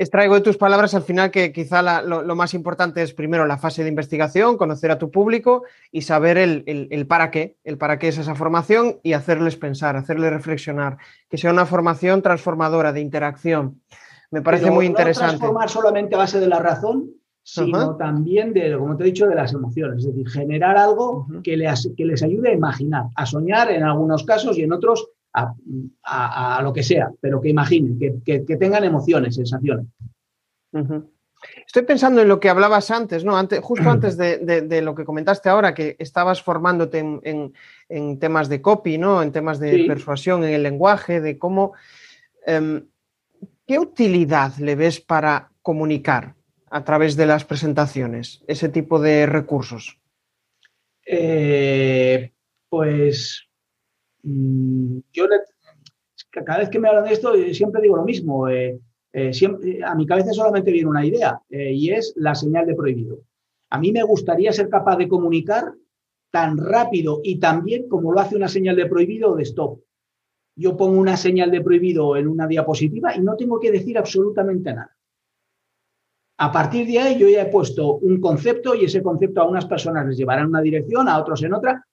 Extraigo 0.00 0.36
de 0.36 0.42
tus 0.42 0.56
palabras 0.56 0.94
al 0.94 1.02
final 1.02 1.32
que 1.32 1.52
quizá 1.52 1.82
lo, 2.02 2.36
más 2.36 2.54
importante 2.54 3.02
es 3.02 3.12
primero 3.12 3.46
la 3.46 3.58
fase 3.58 3.82
de 3.82 3.88
investigación, 3.88 4.56
conocer 4.56 4.92
a 4.92 4.98
tu 4.98 5.10
público 5.10 5.64
y 5.90 6.02
saber 6.02 6.38
el, 6.38 6.62
el, 6.66 7.06
para 7.08 7.32
qué, 7.32 7.56
el 7.64 7.78
para 7.78 7.98
qué 7.98 8.06
es 8.06 8.16
esa 8.16 8.36
formación 8.36 9.00
y 9.02 9.14
hacerles 9.14 9.56
pensar, 9.56 9.96
hacerles 9.96 10.32
reflexionar, 10.32 10.98
que 11.28 11.36
sea 11.36 11.50
una 11.50 11.66
formación 11.66 12.22
transformadora 12.22 12.92
de 12.92 13.00
interacción. 13.00 13.82
Me 14.30 14.40
parece 14.40 14.70
muy 14.70 14.86
interesante. 14.86 15.32
No 15.32 15.38
transformar 15.38 15.68
solamente 15.68 16.14
a 16.14 16.18
base 16.18 16.38
de 16.38 16.46
la 16.46 16.60
razón, 16.60 17.10
sino 17.42 17.96
también 17.96 18.52
de, 18.52 18.78
como 18.78 18.96
te 18.96 19.02
he 19.02 19.06
dicho, 19.06 19.26
de 19.26 19.34
las 19.34 19.52
emociones, 19.52 20.04
es 20.04 20.14
decir, 20.14 20.28
generar 20.28 20.78
algo 20.78 21.26
que, 21.42 21.56
les, 21.56 21.90
que 21.96 22.04
les 22.04 22.22
ayude 22.22 22.50
a 22.50 22.52
imaginar, 22.52 23.06
a 23.16 23.26
soñar 23.26 23.72
en 23.72 23.82
algunos 23.82 24.22
casos 24.22 24.56
y 24.58 24.62
en 24.62 24.72
otros 24.72 25.08
a, 25.32 26.60
lo 26.62 26.72
que 26.72 26.82
sea, 26.82 27.10
pero 27.20 27.40
que 27.40 27.48
imaginen, 27.48 27.98
que, 28.24 28.56
tengan 28.58 28.84
emociones, 28.84 29.34
sensaciones. 29.34 29.86
Estoy 31.66 31.82
pensando 31.82 32.20
en 32.20 32.28
lo 32.28 32.40
que 32.40 32.48
hablabas 32.48 32.90
antes, 32.90 33.24
¿no? 33.24 33.36
Antes, 33.36 33.60
justo 33.60 33.88
antes 33.88 34.16
de, 34.16 34.82
lo 34.82 34.94
que 34.94 35.04
comentaste 35.04 35.48
ahora, 35.48 35.74
que 35.74 35.96
estabas 35.98 36.42
formándote 36.42 36.98
en, 36.98 38.18
temas 38.18 38.48
de 38.48 38.60
copy, 38.60 38.98
¿no? 38.98 39.22
En 39.22 39.32
temas 39.32 39.58
de 39.58 39.84
persuasión, 39.86 40.44
en 40.44 40.54
el 40.54 40.62
lenguaje, 40.62 41.20
de 41.20 41.38
cómo. 41.38 41.74
Em, 42.44 42.86
¿Qué 43.66 43.78
utilidad 43.78 44.56
le 44.56 44.74
ves 44.76 44.98
para 45.00 45.50
comunicar? 45.62 46.34
a 46.70 46.84
través 46.84 47.16
de 47.16 47.26
las 47.26 47.44
presentaciones, 47.44 48.42
ese 48.46 48.68
tipo 48.68 49.00
de 49.00 49.26
recursos? 49.26 49.98
Eh, 51.06 52.32
pues 52.68 53.47
mm, 54.22 54.98
yo 55.12 55.26
cada 56.30 56.58
vez 56.58 56.68
que 56.68 56.78
me 56.78 56.88
hablan 56.88 57.04
de 57.04 57.12
esto 57.12 57.32
siempre 57.52 57.82
digo 57.82 57.96
lo 57.96 58.04
mismo. 58.04 58.48
Eh, 58.48 58.78
eh, 59.12 59.32
a 59.84 59.94
mi 59.94 60.06
cabeza 60.06 60.32
solamente 60.32 60.70
viene 60.70 60.88
una 60.88 61.04
idea 61.04 61.40
y 61.48 61.90
es 61.90 62.12
la 62.16 62.34
señal 62.34 62.66
de 62.66 62.74
prohibido. 62.74 63.20
A 63.70 63.78
mí 63.78 63.92
me 63.92 64.02
gustaría 64.02 64.52
ser 64.52 64.68
capaz 64.68 64.96
de 64.96 65.08
comunicar 65.08 65.72
tan 66.30 66.58
rápido 66.58 67.20
y 67.22 67.38
tan 67.38 67.64
bien 67.64 67.88
como 67.88 68.12
lo 68.12 68.20
hace 68.20 68.36
una 68.36 68.48
señal 68.48 68.76
de 68.76 68.86
prohibido 68.86 69.32
o 69.32 69.36
de 69.36 69.42
stop. 69.44 69.80
Yo 70.56 70.76
pongo 70.76 70.98
una 70.98 71.16
señal 71.16 71.50
de 71.50 71.60
prohibido 71.60 72.16
en 72.16 72.28
una 72.28 72.46
diapositiva 72.46 73.14
y 73.14 73.20
no 73.20 73.36
tengo 73.36 73.58
que 73.60 73.70
decir 73.70 73.96
absolutamente 73.96 74.72
nada. 74.72 74.96
A 76.40 76.52
partir 76.52 76.86
de 76.86 76.98
ahí 76.98 77.18
yo 77.18 77.28
ya 77.28 77.42
he 77.42 77.50
puesto 77.50 77.94
un 77.96 78.20
concepto 78.20 78.74
y 78.74 78.84
ese 78.84 79.02
concepto 79.02 79.40
a 79.40 79.48
unas 79.48 79.66
personas 79.66 80.06
les 80.06 80.16
llevará 80.16 80.42
en 80.42 80.48
una 80.48 80.60
dirección, 80.60 81.08
a 81.08 81.18
otros 81.18 81.42
en 81.42 81.54
otra, 81.54 81.84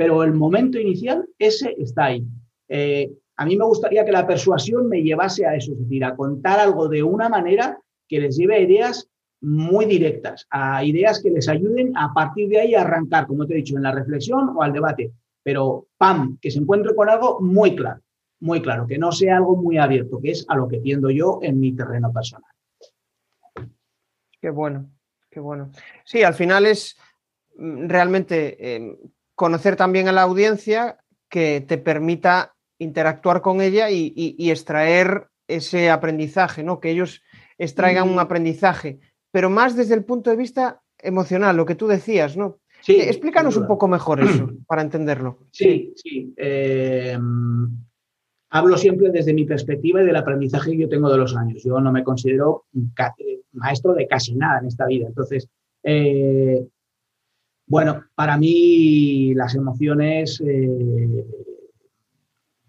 pero 0.00 0.24
el 0.24 0.32
momento 0.32 0.78
inicial, 0.78 1.28
ese 1.38 1.74
está 1.76 2.06
ahí. 2.06 2.24
Eh, 2.70 3.12
a 3.36 3.44
mí 3.44 3.54
me 3.54 3.66
gustaría 3.66 4.02
que 4.02 4.12
la 4.12 4.26
persuasión 4.26 4.88
me 4.88 5.02
llevase 5.02 5.44
a 5.44 5.54
eso, 5.54 5.72
es 5.72 5.78
decir, 5.78 6.02
a 6.06 6.16
contar 6.16 6.58
algo 6.58 6.88
de 6.88 7.02
una 7.02 7.28
manera 7.28 7.78
que 8.08 8.18
les 8.18 8.34
lleve 8.34 8.54
a 8.56 8.60
ideas 8.60 9.10
muy 9.42 9.84
directas, 9.84 10.46
a 10.48 10.82
ideas 10.82 11.22
que 11.22 11.28
les 11.28 11.50
ayuden 11.50 11.92
a 11.98 12.14
partir 12.14 12.48
de 12.48 12.60
ahí 12.60 12.74
a 12.74 12.80
arrancar, 12.80 13.26
como 13.26 13.46
te 13.46 13.52
he 13.52 13.56
dicho, 13.58 13.76
en 13.76 13.82
la 13.82 13.92
reflexión 13.92 14.56
o 14.56 14.62
al 14.62 14.72
debate. 14.72 15.12
Pero, 15.42 15.88
¡pam!, 15.98 16.38
que 16.40 16.50
se 16.50 16.60
encuentre 16.60 16.94
con 16.94 17.10
algo 17.10 17.38
muy 17.42 17.76
claro, 17.76 18.00
muy 18.38 18.62
claro, 18.62 18.86
que 18.86 18.96
no 18.96 19.12
sea 19.12 19.36
algo 19.36 19.54
muy 19.54 19.76
abierto, 19.76 20.18
que 20.18 20.30
es 20.30 20.46
a 20.48 20.56
lo 20.56 20.66
que 20.66 20.78
tiendo 20.78 21.10
yo 21.10 21.40
en 21.42 21.60
mi 21.60 21.76
terreno 21.76 22.10
personal. 22.10 22.50
Qué 24.40 24.48
bueno, 24.48 24.90
qué 25.28 25.40
bueno. 25.40 25.70
Sí, 26.06 26.22
al 26.22 26.32
final 26.32 26.64
es 26.64 26.96
mm, 27.58 27.86
realmente 27.86 28.76
em, 28.76 28.96
conocer 29.40 29.74
también 29.74 30.06
a 30.06 30.12
la 30.12 30.20
audiencia 30.20 30.98
que 31.30 31.64
te 31.66 31.78
permita 31.78 32.52
interactuar 32.78 33.40
con 33.40 33.62
ella 33.62 33.88
y, 33.88 34.50
extraer 34.50 35.28
ese 35.48 35.88
aprendizaje, 35.88 36.62
¿no? 36.62 36.78
Que 36.78 36.90
ellos 36.90 37.22
extraigan 37.56 38.06
un 38.06 38.16
mm. 38.16 38.26
aprendizaje, 38.26 39.00
pero 39.32 39.48
más 39.48 39.74
desde 39.74 39.94
el 39.94 40.04
punto 40.04 40.28
de 40.28 40.36
vista 40.36 40.82
emocional, 40.98 41.56
lo 41.56 41.64
que 41.64 41.74
tú 41.74 41.86
decías, 41.86 42.36
¿no? 42.36 42.58
Sí, 42.82 42.96
eh, 42.96 43.08
Explícanos 43.08 43.56
un 43.56 43.66
poco 43.66 43.88
mejor 43.88 44.20
eso, 44.20 44.50
para 44.66 44.82
entenderlo. 44.82 45.38
Sí, 45.52 45.94
sí. 45.96 46.34
Em, 46.36 47.66
hablo 48.50 48.76
siempre 48.76 49.08
desde 49.08 49.32
mi 49.32 49.46
perspectiva 49.46 50.02
y 50.02 50.04
del 50.04 50.16
aprendizaje 50.16 50.72
que 50.72 50.82
yo 50.82 50.88
tengo 50.90 51.10
de 51.10 51.16
los 51.16 51.34
años. 51.34 51.62
Yo 51.64 51.80
no 51.80 51.90
me 51.92 52.04
considero 52.04 52.66
maestro 53.52 53.94
de 53.94 54.06
casi 54.06 54.34
nada 54.34 54.58
en 54.58 54.66
esta 54.66 54.84
vida. 54.84 55.06
Entonces, 55.06 55.48
eh, 55.82 56.62
bueno, 57.70 58.02
para 58.16 58.36
mí 58.36 59.32
las 59.34 59.54
emociones 59.54 60.42
eh, 60.44 61.24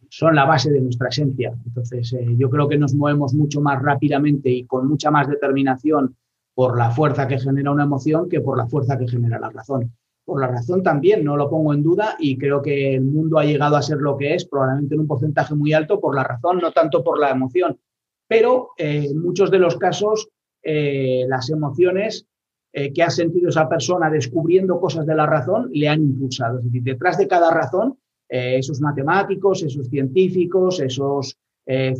son 0.07 0.35
la 0.35 0.45
base 0.45 0.69
de 0.69 0.79
nuestra 0.79 1.09
esencia. 1.09 1.51
Entonces, 1.65 2.13
eh, 2.13 2.35
yo 2.37 2.51
creo 2.51 2.69
que 2.69 2.77
nos 2.77 2.93
movemos 2.93 3.33
mucho 3.33 3.61
más 3.61 3.81
rápidamente 3.81 4.51
y 4.51 4.65
con 4.65 4.87
mucha 4.87 5.09
más 5.09 5.27
determinación 5.27 6.15
por 6.53 6.77
la 6.77 6.91
fuerza 6.91 7.27
que 7.27 7.39
genera 7.39 7.71
una 7.71 7.85
emoción 7.85 8.29
que 8.29 8.41
por 8.41 8.55
la 8.55 8.67
fuerza 8.67 8.95
que 8.95 9.07
genera 9.07 9.39
la 9.39 9.49
razón 9.49 9.91
por 10.23 10.39
la 10.39 10.47
razón 10.47 10.83
también, 10.83 11.23
no 11.23 11.35
lo 11.35 11.49
pongo 11.49 11.73
en 11.73 11.81
duda 11.81 12.15
y 12.19 12.37
creo 12.37 12.61
que 12.61 12.93
el 12.93 13.01
mundo 13.01 13.39
ha 13.39 13.43
llegado 13.43 13.75
a 13.75 13.81
ser 13.81 13.97
lo 13.97 14.15
que 14.15 14.35
es, 14.35 14.45
probablemente 14.45 14.93
en 14.93 15.01
un 15.01 15.07
porcentaje 15.07 15.55
muy 15.55 15.73
alto 15.73 15.99
por 15.99 16.15
la 16.15 16.23
razón, 16.23 16.59
no 16.59 16.71
tanto 16.71 17.03
por 17.03 17.19
la 17.19 17.31
emoción. 17.31 17.79
Pero 18.27 18.69
eh, 18.77 19.07
en 19.09 19.19
muchos 19.19 19.49
de 19.49 19.57
los 19.57 19.77
casos, 19.77 20.29
las 20.63 21.49
emociones 21.49 22.27
eh, 22.73 22.93
que 22.93 23.03
ha 23.03 23.09
sentido 23.09 23.49
esa 23.49 23.67
persona 23.67 24.09
descubriendo 24.09 24.79
cosas 24.79 25.05
de 25.05 25.15
la 25.15 25.25
razón 25.25 25.69
le 25.73 25.89
han 25.89 26.01
impulsado. 26.01 26.59
Es 26.59 26.65
decir, 26.65 26.83
detrás 26.83 27.17
de 27.17 27.27
cada 27.27 27.51
razón, 27.51 27.97
esos 28.33 28.79
matemáticos, 28.79 29.61
esos 29.61 29.89
científicos, 29.89 30.79
esos 30.79 31.37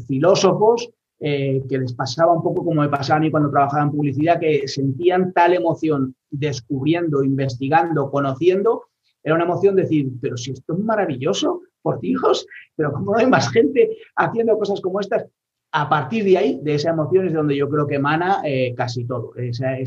filósofos, 0.08 0.90
eh, 1.24 1.62
que 1.70 1.78
les 1.78 1.94
pasaba 1.94 2.34
un 2.34 2.42
poco 2.42 2.66
como 2.66 2.82
me 2.82 2.90
pasaba 2.90 3.18
a 3.18 3.20
mí 3.20 3.30
cuando 3.30 3.52
trabajaba 3.52 3.84
en 3.84 3.92
publicidad, 3.92 4.40
que 4.40 4.68
sentían 4.68 5.32
tal 5.34 5.54
emoción 5.54 6.16
descubriendo, 6.32 7.24
investigando, 7.24 8.10
conociendo, 8.10 8.86
era 9.22 9.36
una 9.36 9.44
emoción 9.44 9.76
de 9.76 9.84
decir, 9.84 10.10
pero 10.20 10.36
si 10.36 10.50
esto 10.50 10.74
es 10.74 10.80
maravilloso, 10.80 11.62
por 11.84 12.04
hijos, 12.04 12.48
pero 12.76 12.92
¿cómo 12.92 13.12
no 13.12 13.20
hay 13.20 13.28
más 13.28 13.52
gente 13.52 13.98
haciendo 14.16 14.58
cosas 14.58 14.82
como 14.82 15.00
estas? 15.00 15.28
A 15.72 15.88
partir 15.88 16.24
de 16.24 16.38
ahí, 16.40 16.60
de 16.64 16.74
esa 16.74 16.90
emoción 16.90 17.28
es 17.28 17.34
donde 17.34 17.56
yo 17.56 17.70
creo 17.70 17.86
que 17.86 17.96
emana 17.96 18.42
eh, 18.44 18.74
casi 18.76 19.06
todo, 19.06 19.36
esa, 19.36 19.78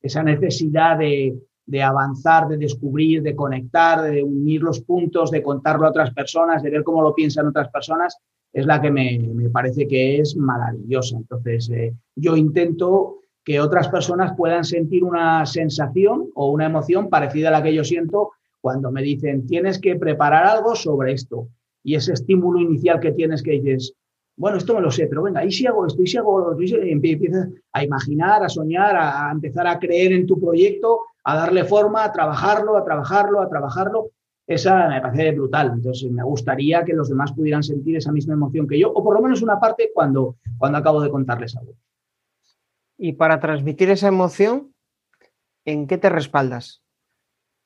esa 0.00 0.22
necesidad 0.22 0.98
de, 0.98 1.36
de 1.68 1.82
avanzar, 1.82 2.48
de 2.48 2.56
descubrir, 2.56 3.22
de 3.22 3.36
conectar, 3.36 4.02
de 4.02 4.22
unir 4.22 4.62
los 4.62 4.80
puntos, 4.80 5.30
de 5.30 5.42
contarlo 5.42 5.86
a 5.86 5.90
otras 5.90 6.14
personas, 6.14 6.62
de 6.62 6.70
ver 6.70 6.82
cómo 6.82 7.02
lo 7.02 7.14
piensan 7.14 7.46
otras 7.46 7.68
personas, 7.68 8.16
es 8.52 8.64
la 8.64 8.80
que 8.80 8.90
me, 8.90 9.50
parece 9.52 9.86
que 9.86 10.18
es 10.18 10.34
maravillosa. 10.34 11.18
Entonces, 11.18 11.68
eh, 11.70 11.94
yo 12.16 12.36
intento 12.36 13.18
que 13.44 13.60
otras 13.60 13.88
personas 13.88 14.32
puedan 14.34 14.64
sentir 14.64 15.04
una 15.04 15.44
sensación 15.44 16.30
o 16.34 16.50
una 16.50 16.66
emoción 16.66 17.10
parecida 17.10 17.48
a 17.48 17.52
la 17.52 17.62
que 17.62 17.74
yo 17.74 17.84
siento 17.84 18.30
cuando 18.60 18.90
me 18.90 19.02
dicen, 19.02 19.46
tienes 19.46 19.78
que 19.78 19.96
preparar 19.96 20.46
algo 20.46 20.74
sobre 20.74 21.12
esto. 21.12 21.48
Y 21.84 21.94
ese 21.94 22.14
estímulo 22.14 22.60
inicial 22.60 22.98
que 22.98 23.12
tienes 23.12 23.42
que 23.42 23.52
dices, 23.52 23.94
bueno, 24.38 24.56
esto 24.56 24.74
me 24.74 24.80
lo 24.80 24.90
sé, 24.90 25.06
pero 25.06 25.22
venga, 25.22 25.44
¿y 25.44 25.52
si 25.52 25.66
hago 25.66 25.86
esto? 25.86 26.00
¿Y 26.02 26.06
si 26.06 26.16
hago? 26.16 26.56
Y 26.60 26.90
empiezas 26.90 27.48
a 27.72 27.84
imaginar, 27.84 28.42
a 28.42 28.48
soñar, 28.48 28.96
a 28.96 29.30
empezar 29.30 29.66
a 29.66 29.78
creer 29.78 30.12
en 30.12 30.26
tu 30.26 30.40
proyecto, 30.40 31.00
a 31.24 31.36
darle 31.36 31.64
forma, 31.64 32.04
a 32.04 32.12
trabajarlo, 32.12 32.76
a 32.76 32.84
trabajarlo, 32.84 33.40
a 33.40 33.48
trabajarlo 33.48 34.12
esa 34.48 34.88
me 34.88 35.00
parece 35.02 35.32
brutal. 35.32 35.72
Entonces, 35.74 36.10
me 36.10 36.24
gustaría 36.24 36.82
que 36.82 36.94
los 36.94 37.10
demás 37.10 37.32
pudieran 37.32 37.62
sentir 37.62 37.96
esa 37.96 38.10
misma 38.10 38.32
emoción 38.32 38.66
que 38.66 38.78
yo, 38.78 38.90
o 38.90 39.04
por 39.04 39.14
lo 39.14 39.20
menos 39.20 39.42
una 39.42 39.60
parte 39.60 39.90
cuando, 39.92 40.36
cuando 40.56 40.78
acabo 40.78 41.02
de 41.02 41.10
contarles 41.10 41.54
algo. 41.54 41.74
Y 42.96 43.12
para 43.12 43.40
transmitir 43.40 43.90
esa 43.90 44.08
emoción, 44.08 44.72
¿en 45.66 45.86
qué 45.86 45.98
te 45.98 46.08
respaldas? 46.08 46.82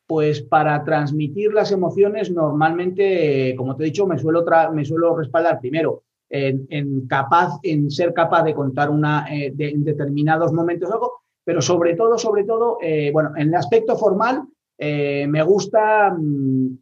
Pues 0.08 0.42
para 0.42 0.82
transmitir 0.84 1.54
las 1.54 1.70
emociones, 1.70 2.32
normalmente, 2.32 3.54
como 3.56 3.76
te 3.76 3.84
he 3.84 3.86
dicho, 3.86 4.06
me 4.08 4.18
suelo, 4.18 4.44
me 4.72 4.84
suelo 4.84 5.16
respaldar 5.16 5.60
primero 5.60 6.02
en, 6.32 7.06
capaz, 7.06 7.58
en 7.62 7.90
ser 7.90 8.14
capaz 8.14 8.42
de 8.44 8.54
contar 8.54 8.88
una, 8.90 9.26
eh, 9.30 9.52
en 9.58 9.84
determinados 9.84 10.52
momentos 10.52 10.90
algo, 10.90 11.20
pero 11.44 11.60
sobre 11.60 11.94
todo, 11.94 12.16
sobre 12.16 12.44
todo, 12.44 12.78
eh, 12.80 13.10
bueno, 13.12 13.32
en 13.36 13.48
el 13.48 13.54
aspecto 13.54 13.96
formal, 13.96 14.44
eh, 14.78 15.26
me 15.28 15.42
gusta 15.42 16.10
mm, 16.10 16.78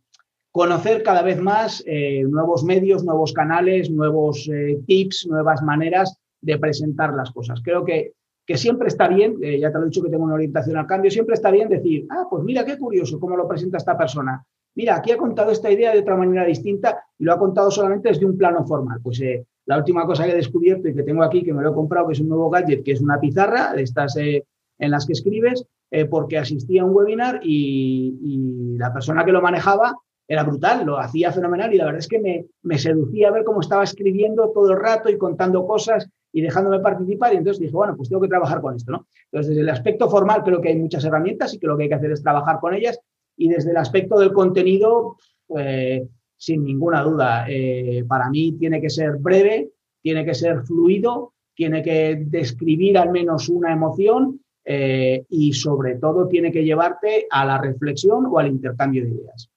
conocer 0.52 1.02
cada 1.02 1.22
vez 1.22 1.40
más 1.40 1.84
nuevos 2.28 2.64
medios, 2.64 3.04
nuevos 3.04 3.32
canales, 3.32 3.90
nuevos 3.90 4.50
tips, 4.86 5.28
nuevas 5.28 5.62
maneras 5.62 6.16
de 6.40 6.58
presentar 6.58 7.14
las 7.14 7.30
cosas. 7.30 7.60
Creo 7.62 7.84
que, 7.84 8.14
que 8.44 8.56
siempre 8.56 8.88
está 8.88 9.06
bien, 9.06 9.36
ya 9.40 9.70
te 9.70 9.78
lo 9.78 9.84
he 9.84 9.86
dicho 9.86 10.02
que 10.02 10.10
tengo 10.10 10.24
una 10.24 10.34
orientación 10.34 10.76
al 10.76 10.88
cambio, 10.88 11.08
siempre 11.08 11.34
está 11.34 11.52
bien 11.52 11.68
decir, 11.68 12.04
ah, 12.10 12.26
pues 12.28 12.42
mira 12.42 12.64
qué 12.64 12.76
curioso 12.78 13.20
cómo 13.20 13.36
lo 13.36 13.46
presenta 13.46 13.76
esta 13.76 13.96
persona. 13.96 14.44
Mira, 14.74 14.96
aquí 14.96 15.10
ha 15.12 15.16
contado 15.16 15.50
esta 15.50 15.70
idea 15.70 15.92
de 15.92 16.00
otra 16.00 16.16
manera 16.16 16.44
distinta 16.44 17.02
y 17.18 17.24
lo 17.24 17.32
ha 17.32 17.38
contado 17.38 17.70
solamente 17.70 18.08
desde 18.08 18.26
un 18.26 18.36
plano 18.36 18.64
formal. 18.64 19.00
Pues 19.02 19.20
la 19.66 19.78
última 19.78 20.06
cosa 20.06 20.24
que 20.24 20.32
he 20.32 20.36
descubierto 20.36 20.88
y 20.88 20.94
que 20.94 21.02
tengo 21.02 21.22
aquí, 21.22 21.42
que 21.42 21.52
me 21.52 21.62
lo 21.62 21.70
he 21.70 21.74
comprado, 21.74 22.06
que 22.06 22.14
es 22.14 22.20
un 22.20 22.28
nuevo 22.28 22.50
gadget, 22.50 22.82
que 22.84 22.92
es 22.92 23.00
una 23.00 23.18
pizarra 23.18 23.72
de 23.74 23.82
estas 23.82 24.16
en 24.16 24.90
las 24.90 25.06
que 25.06 25.12
escribes, 25.12 25.64
eh, 25.90 26.04
porque 26.04 26.38
asistía 26.38 26.82
a 26.82 26.84
un 26.84 26.94
webinar 26.94 27.40
y, 27.42 28.76
la 28.78 28.92
persona 28.92 29.24
que 29.24 29.32
lo 29.32 29.42
manejaba 29.42 29.94
era 30.26 30.44
brutal, 30.44 30.86
lo 30.86 30.98
hacía 30.98 31.32
fenomenal 31.32 31.74
y 31.74 31.76
la 31.76 31.84
verdad 31.84 31.98
es 31.98 32.08
que 32.08 32.18
me, 32.18 32.46
me, 32.62 32.78
seducía 32.78 33.30
ver 33.30 33.44
cómo 33.44 33.60
estaba 33.60 33.82
escribiendo 33.82 34.50
todo 34.54 34.70
el 34.70 34.78
rato 34.78 35.10
y 35.10 35.18
contando 35.18 35.66
cosas 35.66 36.08
y 36.32 36.40
dejándome 36.40 36.78
participar 36.78 37.34
y 37.34 37.36
entonces 37.36 37.60
dije, 37.60 37.72
bueno, 37.72 37.96
pues 37.96 38.08
tengo 38.08 38.22
que 38.22 38.28
trabajar 38.28 38.60
con 38.60 38.76
esto, 38.76 38.92
¿no? 38.92 39.06
Entonces, 39.24 39.48
desde 39.48 39.62
el 39.62 39.68
aspecto 39.68 40.08
formal 40.08 40.42
creo 40.44 40.60
que 40.60 40.68
hay 40.68 40.76
muchas 40.76 41.04
herramientas 41.04 41.52
y 41.52 41.58
que 41.58 41.66
lo 41.66 41.76
que 41.76 41.82
hay 41.82 41.88
que 41.88 41.94
hacer 41.96 42.12
es 42.12 42.22
trabajar 42.22 42.60
con 42.60 42.74
ellas 42.74 42.98
y 43.40 43.48
desde 43.48 43.70
el 43.70 43.78
aspecto 43.78 44.18
del 44.18 44.34
contenido, 44.34 45.16
pues, 45.46 46.02
sin 46.36 46.62
ninguna 46.62 47.02
duda, 47.02 47.46
eh, 47.48 48.04
para 48.06 48.28
mí 48.28 48.52
tiene 48.52 48.82
que 48.82 48.90
ser 48.90 49.16
breve, 49.16 49.70
tiene 50.02 50.26
que 50.26 50.34
ser 50.34 50.62
fluido, 50.64 51.32
tiene 51.54 51.82
que 51.82 52.22
describir 52.26 52.98
al 52.98 53.10
menos 53.10 53.48
una 53.48 53.72
emoción 53.72 54.40
eh, 54.62 55.24
y 55.30 55.54
sobre 55.54 55.96
todo 55.96 56.28
tiene 56.28 56.52
que 56.52 56.64
llevarte 56.64 57.26
a 57.30 57.46
la 57.46 57.56
reflexión 57.56 58.26
o 58.26 58.38
al 58.38 58.48
intercambio 58.48 59.04
de 59.04 59.10
ideas. 59.10 59.50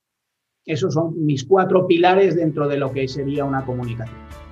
Esos 0.65 0.93
son 0.93 1.25
mis 1.25 1.43
cuatro 1.43 1.85
pilares 1.85 2.37
dentro 2.37 2.69
de 2.69 2.77
lo 2.77 2.89
que 2.93 3.05
sería 3.09 3.43
una 3.43 3.65
comunicación. 3.65 4.42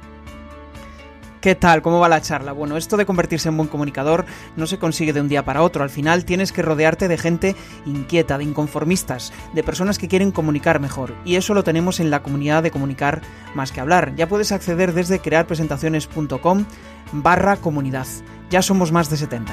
¿Qué 1.41 1.55
tal? 1.55 1.81
¿Cómo 1.81 1.99
va 1.99 2.07
la 2.07 2.21
charla? 2.21 2.51
Bueno, 2.51 2.77
esto 2.77 2.97
de 2.97 3.07
convertirse 3.07 3.49
en 3.49 3.57
buen 3.57 3.67
comunicador 3.67 4.25
no 4.55 4.67
se 4.67 4.77
consigue 4.77 5.11
de 5.11 5.21
un 5.21 5.27
día 5.27 5.43
para 5.43 5.63
otro. 5.63 5.83
Al 5.83 5.89
final 5.89 6.23
tienes 6.23 6.51
que 6.51 6.61
rodearte 6.61 7.07
de 7.07 7.17
gente 7.17 7.55
inquieta, 7.87 8.37
de 8.37 8.43
inconformistas, 8.43 9.33
de 9.51 9.63
personas 9.63 9.97
que 9.97 10.07
quieren 10.07 10.29
comunicar 10.31 10.79
mejor. 10.79 11.15
Y 11.25 11.37
eso 11.37 11.55
lo 11.55 11.63
tenemos 11.63 11.99
en 11.99 12.11
la 12.11 12.21
comunidad 12.21 12.61
de 12.61 12.69
comunicar 12.69 13.23
más 13.55 13.71
que 13.71 13.79
hablar. 13.79 14.13
Ya 14.15 14.29
puedes 14.29 14.51
acceder 14.51 14.93
desde 14.93 15.17
crearpresentaciones.com 15.17 16.65
barra 17.11 17.57
comunidad. 17.57 18.05
Ya 18.51 18.61
somos 18.61 18.91
más 18.91 19.09
de 19.09 19.17
70. 19.17 19.51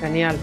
Genial, 0.00 0.36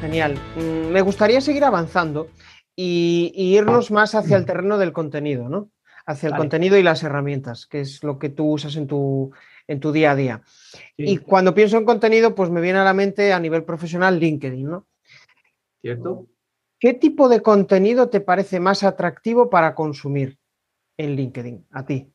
genial. 0.00 0.38
Mm, 0.54 0.92
me 0.92 1.00
gustaría 1.00 1.40
seguir 1.40 1.64
avanzando 1.64 2.28
y, 2.76 3.32
irnos 3.34 3.90
más 3.90 4.14
hacia 4.14 4.36
el 4.36 4.46
terreno 4.46 4.78
del 4.78 4.92
contenido, 4.92 5.48
¿no? 5.48 5.70
Hacia 6.08 6.30
el 6.30 6.36
contenido 6.36 6.78
y 6.78 6.82
las 6.82 7.02
herramientas, 7.02 7.66
que 7.66 7.80
es 7.80 8.02
lo 8.02 8.18
que 8.18 8.30
tú 8.30 8.52
usas 8.52 8.76
en 8.76 8.86
tu, 8.86 9.30
en 9.66 9.78
tu 9.78 9.92
día 9.92 10.12
a 10.12 10.16
día. 10.16 10.42
Y 10.96 11.18
cuando 11.18 11.54
pienso 11.54 11.76
en 11.76 11.84
contenido, 11.84 12.34
pues 12.34 12.48
me 12.48 12.62
viene 12.62 12.78
a 12.78 12.84
la 12.84 12.94
mente 12.94 13.34
a 13.34 13.38
nivel 13.38 13.62
profesional 13.62 14.18
LinkedIn, 14.18 14.70
¿no? 14.70 14.86
¿Cierto? 15.82 16.26
¿Qué 16.80 16.94
tipo 16.94 17.28
de 17.28 17.42
contenido 17.42 18.08
te 18.08 18.22
parece 18.22 18.58
más 18.58 18.84
atractivo 18.84 19.50
para 19.50 19.74
consumir 19.74 20.38
en 20.96 21.14
LinkedIn, 21.14 21.66
a 21.72 21.84
ti? 21.84 22.10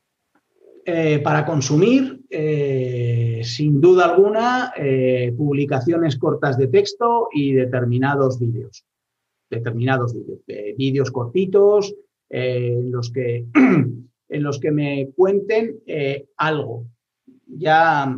Eh, 0.84 1.20
para 1.20 1.46
consumir, 1.46 2.20
eh, 2.28 3.42
sin 3.44 3.80
duda 3.80 4.06
alguna, 4.06 4.72
eh, 4.76 5.32
publicaciones 5.36 6.18
cortas 6.18 6.58
de 6.58 6.66
texto 6.66 7.28
y 7.32 7.52
determinados 7.52 8.40
vídeos. 8.40 8.84
Determinados 9.48 10.14
vídeos. 10.14 10.40
vídeos 10.76 11.12
cortitos 11.12 11.94
en, 12.30 12.90
los 12.90 13.10
que, 13.10 13.46
en 14.28 14.42
los 14.42 14.58
que 14.60 14.70
me 14.70 15.10
cuenten 15.16 15.80
algo. 16.36 16.86
Ya 17.46 18.16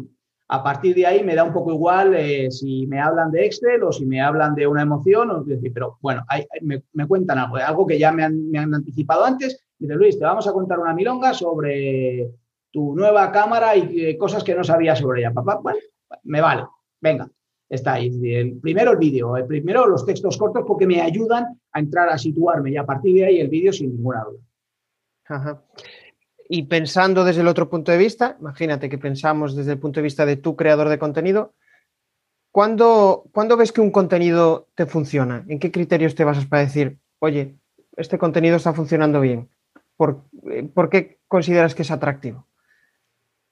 a 0.49 0.63
partir 0.63 0.95
de 0.95 1.07
ahí 1.07 1.25
me 1.25 1.35
da 1.35 1.45
un 1.45 1.53
poco 1.53 1.73
igual 1.73 2.15
eh, 2.15 2.51
si 2.51 2.87
me 2.87 3.01
hablan 3.01 3.33
de 3.33 3.47
Excel 3.47 3.83
o 3.83 3.91
si 3.91 4.07
me 4.07 4.21
hablan 4.21 4.55
de 4.55 4.67
una 4.67 4.83
emoción, 4.83 5.31
o 5.31 5.45
pero 5.75 5.99
bueno, 6.01 6.25
me, 6.63 7.07
cuentan 7.07 7.39
algo, 7.39 7.57
algo 7.57 7.87
que 7.87 7.99
ya 7.99 8.13
me 8.13 8.23
han, 8.23 8.75
anticipado 8.75 9.25
antes. 9.25 9.65
Dice, 9.79 9.95
Luis, 9.95 10.19
te 10.19 10.25
vamos 10.25 10.47
a 10.47 10.53
contar 10.53 10.79
una 10.79 10.95
milonga 10.95 11.35
sobre 11.35 12.31
tu 12.71 12.95
nueva 12.95 13.33
cámara 13.33 13.77
y 13.77 14.07
eh, 14.07 14.17
cosas 14.17 14.45
que 14.45 14.55
no 14.55 14.63
sabía 14.63 14.95
sobre 14.95 15.21
ella. 15.21 15.33
Papá, 15.33 15.59
bueno, 15.63 15.81
me 16.23 16.41
vale, 16.41 16.65
venga, 17.01 17.29
está 17.69 17.95
ahí. 17.95 18.11
El, 18.23 18.59
primero 18.59 18.93
el 18.93 18.99
vídeo, 18.99 19.37
el 19.37 19.47
primero 19.47 19.87
los 19.87 20.05
textos 20.05 20.37
cortos 20.37 20.65
porque 20.67 20.87
me 20.87 21.01
ayudan 21.01 21.61
a 21.73 21.81
entrar 21.81 22.09
a 22.09 22.19
situarme 22.19 22.71
y 22.71 22.77
a 22.77 22.87
partir 22.87 23.15
de 23.15 23.25
ahí 23.27 23.41
el 23.41 23.49
vídeo 23.49 23.73
sin 23.73 23.91
ninguna 23.97 24.25
duda. 24.25 24.41
Ajá. 25.29 25.63
Y 26.49 26.65
pensando 26.65 27.25
desde 27.25 27.41
el 27.41 27.49
otro 27.49 27.69
punto 27.69 27.91
de 27.91 27.99
vista, 27.99 28.37
imagínate 28.41 28.89
que 28.89 28.99
pensamos 28.99 29.57
desde 29.57 29.73
el 29.73 29.79
punto 29.79 30.01
de 30.01 30.05
vista 30.05 30.25
de 30.25 30.37
tu 30.37 30.55
creador 30.55 30.89
de 30.89 30.99
contenido, 30.99 31.55
¿cuándo, 32.53 33.25
ves 33.59 33.73
que 33.73 33.81
un 33.81 33.91
contenido 33.91 34.69
te 34.75 34.87
funciona? 34.87 35.45
¿En 35.49 35.59
qué 35.59 35.73
criterios 35.73 36.15
te 36.15 36.25
basas 36.25 36.47
para 36.47 36.63
decir, 36.63 36.99
oye, 37.19 37.57
este 37.97 38.19
contenido 38.19 38.57
está 38.57 38.73
funcionando 38.73 39.21
bien? 39.21 39.49
¿Por, 39.97 40.23
eh, 40.51 40.69
qué 40.91 41.19
consideras 41.27 41.75
que 41.75 41.83
es 41.83 41.91
atractivo? 41.91 42.47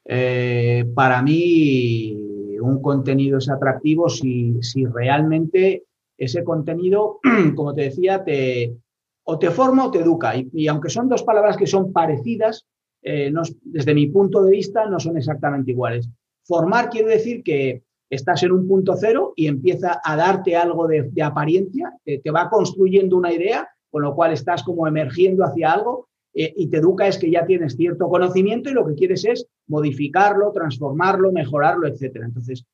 Eh, 0.05 0.85
para 0.95 1.21
mí, 1.23 2.24
un 2.61 2.81
contenido 2.81 3.39
es 3.39 3.49
atractivo 3.49 4.09
si, 4.09 4.63
si 4.63 4.87
realmente 4.87 5.85
ese 6.17 6.45
contenido, 6.45 7.21
como 7.57 7.75
te 7.75 7.83
decía, 7.83 8.25
te, 8.25 8.77
o 9.25 9.39
te 9.39 9.51
forma 9.51 9.87
o 9.87 9.91
te 9.91 10.01
educa. 10.01 10.35
y, 10.37 10.69
aunque 10.69 10.91
son 10.91 11.09
dos 11.09 11.23
palabras 11.23 11.57
que 11.57 11.67
son 11.67 11.93
parecidas, 11.93 12.67
eh, 13.03 13.33
desde 13.63 13.95
mi 13.95 14.07
punto 14.07 14.43
de 14.43 14.51
vista, 14.51 14.87
no 14.87 14.99
son 14.99 15.17
exactamente 15.19 15.73
iguales. 15.73 16.09
Formar 16.45 16.89
quiere 16.89 17.11
decir 17.11 17.43
que 17.43 17.83
estás 18.09 18.43
en 18.43 18.53
un 18.53 18.67
punto 18.67 18.95
cero 18.97 19.33
y 19.37 19.47
empieza 19.47 20.01
a 20.03 20.17
darte 20.17 20.57
algo 20.57 20.87
de, 20.87 21.11
apariencia, 21.23 21.93
te, 22.05 22.31
va 22.31 22.49
construyendo 22.49 23.17
una 23.17 23.33
idea, 23.33 23.69
con 23.91 24.03
lo 24.03 24.15
cual 24.15 24.33
estás 24.33 24.63
como 24.63 24.87
emergiendo 24.87 25.45
hacia 25.45 25.73
algo 25.73 26.09
eh, 26.35 26.53
y 26.57 26.67
te 26.69 26.79
educa 26.79 27.07
es 27.07 27.17
que 27.17 27.31
ya 27.31 27.47
tienes 27.47 27.77
cierto 27.77 28.09
conocimiento 28.09 28.69
y 28.69 28.73
lo 28.73 28.87
que 28.87 28.95
quieres 28.95 29.25
es 29.25 29.47
modificarlo, 29.69 30.51
transformarlo, 30.53 31.31
mejorarlo, 31.31 31.87
etc. 31.87 32.17
Entonces, 32.25 32.65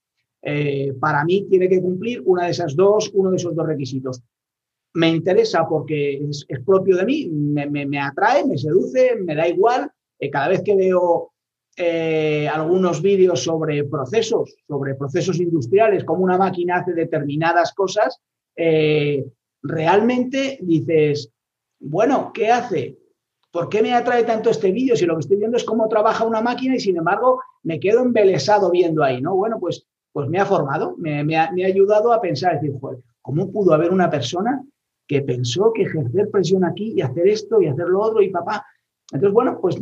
eh, 0.42 0.94
para 0.98 1.24
mí 1.24 1.46
tiene 1.48 1.68
que 1.68 1.82
cumplir 1.82 2.22
una 2.24 2.46
de 2.46 2.52
esas 2.52 2.74
dos, 2.74 3.10
uno 3.12 3.30
de 3.30 3.36
esos 3.36 3.54
dos 3.54 3.66
requisitos. 3.66 4.22
Me 4.94 5.08
interesa 5.10 5.68
porque 5.68 6.14
es, 6.14 6.46
propio 6.64 6.96
de 6.96 7.04
mí, 7.04 7.28
me 7.28 8.00
atrae, 8.00 8.44
me 8.46 8.58
seduce, 8.58 9.16
me 9.16 9.36
da 9.36 9.46
igual, 9.46 9.90
eh, 10.18 10.30
cada 10.30 10.48
vez 10.48 10.62
que 10.62 10.74
veo 10.74 11.32
algunos 12.52 13.00
vídeos 13.00 13.42
sobre 13.42 13.84
procesos, 13.84 14.54
sobre 14.68 14.96
procesos 14.96 15.40
industriales, 15.40 16.04
cómo 16.04 16.24
una 16.24 16.36
máquina 16.36 16.76
hace 16.76 16.92
determinadas 16.92 17.72
cosas, 17.72 18.20
realmente 19.62 20.58
dices, 20.60 21.32
bueno, 21.78 22.32
¿qué 22.34 22.48
hace? 22.48 22.98
¿Por 23.50 23.68
qué 23.68 23.82
me 23.82 23.92
atrae 23.92 24.24
tanto 24.24 24.50
este 24.50 24.70
vídeo 24.70 24.94
si 24.96 25.06
lo 25.06 25.14
que 25.14 25.20
estoy 25.20 25.36
viendo 25.36 25.56
es 25.56 25.64
cómo 25.64 25.88
trabaja 25.88 26.24
una 26.24 26.40
máquina 26.40 26.76
y 26.76 26.80
sin 26.80 26.96
embargo 26.96 27.40
me 27.62 27.80
quedo 27.80 28.00
embelesado 28.02 28.70
viendo 28.70 29.02
ahí, 29.02 29.20
¿no? 29.20 29.34
Bueno, 29.34 29.58
pues, 29.58 29.86
pues 30.12 30.28
me 30.28 30.38
ha 30.38 30.46
formado, 30.46 30.94
me, 30.98 31.36
ha, 31.36 31.50
ayudado 31.66 32.12
a 32.12 32.20
pensar, 32.20 32.60
decir, 32.60 32.78
¿cómo 33.20 33.50
pudo 33.50 33.74
haber 33.74 33.90
una 33.90 34.08
persona 34.08 34.62
que 35.06 35.22
pensó 35.22 35.72
que 35.72 35.82
ejercer 35.82 36.30
presión 36.30 36.64
aquí 36.64 36.92
y 36.96 37.00
hacer 37.00 37.26
esto 37.26 37.60
y 37.60 37.66
hacer 37.66 37.88
lo 37.88 38.00
otro 38.00 38.22
y 38.22 38.28
papá, 38.28 38.64
entonces, 39.12 39.34
bueno, 39.34 39.58
pues 39.60 39.76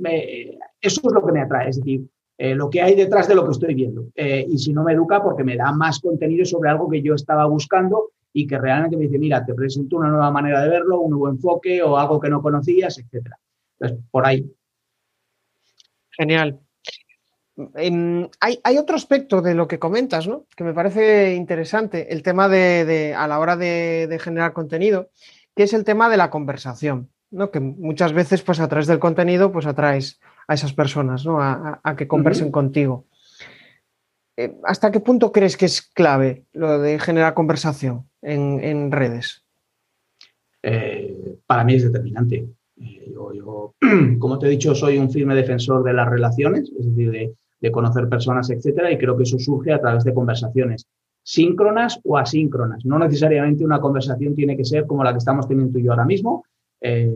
eso 0.80 1.00
es 1.04 1.12
lo 1.12 1.24
que 1.24 1.32
me 1.32 1.42
atrae, 1.42 1.68
es 1.68 1.76
decir, 1.76 2.08
eh, 2.38 2.54
lo 2.54 2.70
que 2.70 2.80
hay 2.80 2.94
detrás 2.94 3.28
de 3.28 3.34
lo 3.34 3.44
que 3.44 3.50
estoy 3.50 3.74
viendo. 3.74 4.06
Eh, 4.14 4.46
y 4.48 4.58
si 4.58 4.72
no 4.72 4.84
me 4.84 4.92
educa, 4.92 5.22
porque 5.22 5.44
me 5.44 5.56
da 5.56 5.72
más 5.72 6.00
contenido 6.00 6.44
sobre 6.44 6.70
algo 6.70 6.88
que 6.88 7.02
yo 7.02 7.14
estaba 7.14 7.44
buscando 7.46 8.12
y 8.32 8.46
que 8.46 8.58
realmente 8.58 8.96
me 8.96 9.04
dice, 9.04 9.18
mira, 9.18 9.44
te 9.44 9.54
presento 9.54 9.96
una 9.96 10.08
nueva 10.08 10.30
manera 10.30 10.62
de 10.62 10.68
verlo, 10.68 11.00
un 11.00 11.10
nuevo 11.10 11.28
enfoque 11.28 11.82
o 11.82 11.98
algo 11.98 12.20
que 12.20 12.30
no 12.30 12.40
conocías, 12.40 12.98
etc. 12.98 13.28
Entonces, 13.80 14.06
por 14.10 14.26
ahí. 14.26 14.50
Genial. 16.10 16.60
Em, 17.74 18.28
hay, 18.40 18.78
otro 18.78 18.96
aspecto 18.96 19.42
de 19.42 19.54
lo 19.54 19.66
que 19.66 19.78
comentas, 19.78 20.28
¿no? 20.28 20.46
Que 20.56 20.64
me 20.64 20.74
parece 20.74 21.34
interesante, 21.34 22.12
el 22.12 22.22
tema 22.22 22.48
de, 22.48 23.14
a 23.16 23.26
la 23.26 23.40
hora 23.40 23.56
de 23.56 24.18
generar 24.22 24.52
contenido, 24.52 25.10
que 25.56 25.64
es 25.64 25.72
el 25.72 25.84
tema 25.84 26.08
de 26.08 26.16
la 26.16 26.30
conversación. 26.30 27.10
¿no? 27.30 27.50
que 27.50 27.60
muchas 27.60 28.12
veces 28.12 28.42
pues 28.42 28.60
a 28.60 28.68
través 28.68 28.86
del 28.86 28.98
contenido 28.98 29.52
pues 29.52 29.66
atraes 29.66 30.20
a 30.46 30.54
esas 30.54 30.72
personas 30.72 31.24
¿no? 31.24 31.40
a, 31.40 31.80
que 31.96 32.08
conversen 32.08 32.50
contigo. 32.50 33.06
Eh, 34.36 34.56
¿Hasta 34.64 34.90
qué 34.90 35.00
punto 35.00 35.32
crees 35.32 35.56
que 35.56 35.66
es 35.66 35.82
clave 35.82 36.44
lo 36.52 36.78
de 36.78 36.98
generar 36.98 37.34
conversación 37.34 38.08
en, 38.22 38.92
redes? 38.92 39.44
Eh, 40.62 41.38
para 41.46 41.64
mí 41.64 41.74
es 41.74 41.84
determinante. 41.84 42.48
Yo, 43.10 43.74
como 44.18 44.38
te 44.38 44.46
he 44.46 44.50
dicho, 44.50 44.74
soy 44.74 44.98
un 44.98 45.10
firme 45.10 45.34
defensor 45.34 45.82
de 45.82 45.92
las 45.92 46.08
relaciones, 46.08 46.70
es 46.78 46.86
decir, 46.86 47.10
de, 47.10 47.34
de 47.60 47.72
conocer 47.72 48.08
personas, 48.08 48.50
etcétera, 48.50 48.92
y 48.92 48.98
creo 48.98 49.16
que 49.16 49.24
eso 49.24 49.38
surge 49.38 49.72
a 49.72 49.80
través 49.80 50.04
de 50.04 50.14
conversaciones 50.14 50.86
síncronas 51.22 52.00
o 52.04 52.16
asíncronas. 52.16 52.84
No 52.86 52.98
necesariamente 52.98 53.64
una 53.64 53.80
conversación 53.80 54.34
tiene 54.34 54.56
que 54.56 54.64
ser 54.64 54.86
como 54.86 55.04
la 55.04 55.12
que 55.12 55.18
estamos 55.18 55.46
teniendo 55.46 55.72
tú 55.72 55.78
y 55.78 55.84
yo 55.84 55.90
ahora 55.90 56.06
mismo, 56.06 56.44
eh, 56.80 57.14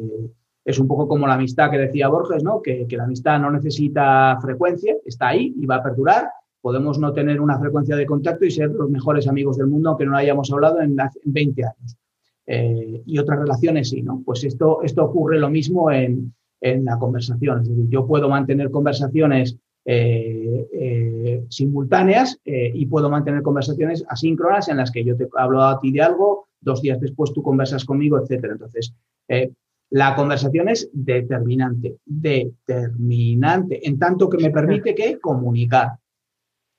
es 0.65 0.79
un 0.79 0.87
poco 0.87 1.09
como 1.09 1.27
la 1.27 1.35
amistad 1.35 1.71
que 1.71 1.79
decía 1.79 2.09
Borges, 2.09 2.45
¿no? 2.45 2.63
Que, 2.63 2.87
la 2.91 3.05
amistad 3.05 3.41
no 3.41 3.51
necesita 3.51 4.39
frecuencia, 4.41 4.97
está 5.05 5.29
ahí 5.29 5.55
y 5.57 5.67
va 5.67 5.77
a 5.77 5.83
perdurar. 5.83 6.29
Podemos 6.61 6.99
no 6.99 7.13
tener 7.13 7.41
una 7.41 7.59
frecuencia 7.59 7.97
de 7.97 8.07
contacto 8.07 8.45
y 8.45 8.51
ser 8.51 8.71
los 8.71 8.89
mejores 8.89 9.27
amigos 9.27 9.57
del 9.57 9.67
mundo, 9.67 9.89
aunque 9.89 10.07
no 10.07 10.17
hayamos 10.17 10.53
hablado 10.53 10.81
en, 10.81 10.97
20 11.25 11.65
años. 11.65 11.97
Eh, 12.47 13.03
y 13.07 13.19
otras 13.19 13.41
relaciones 13.41 13.91
sí, 13.91 14.03
¿no? 14.03 14.23
Pues 14.25 14.45
esto, 14.45 14.83
esto 14.83 15.05
ocurre 15.05 15.39
lo 15.39 15.51
mismo 15.51 15.91
en, 15.91 16.35
la 16.61 16.97
conversación. 16.97 17.63
Es 17.63 17.69
decir, 17.69 17.89
yo 17.89 18.07
puedo 18.07 18.29
mantener 18.29 18.71
conversaciones 18.71 19.59
eh, 19.85 21.45
simultáneas 21.49 22.39
y 22.45 22.87
puedo 22.87 23.11
mantener 23.11 23.43
conversaciones 23.43 24.05
asíncronas 24.09 24.69
en 24.69 24.77
las 24.77 24.93
que 24.93 25.05
yo 25.05 25.17
te 25.17 25.27
hablo 25.37 25.65
a 25.65 25.81
ti 25.81 25.91
de 25.91 26.03
algo, 26.03 26.47
dos 26.63 26.81
días 26.81 27.01
después 27.01 27.33
tú 27.33 27.43
conversas 27.43 27.85
conmigo, 27.85 28.19
etcétera. 28.19 28.55
Entonces, 28.55 28.95
eh, 29.29 29.51
la 29.91 30.15
conversación 30.15 30.69
es 30.69 30.89
determinante, 30.93 31.99
determinante, 32.07 33.87
en 33.87 33.99
tanto 33.99 34.31
que 34.31 34.39
me 34.39 34.51
permite 34.51 34.95
que 34.95 35.19
comunicar, 35.21 35.99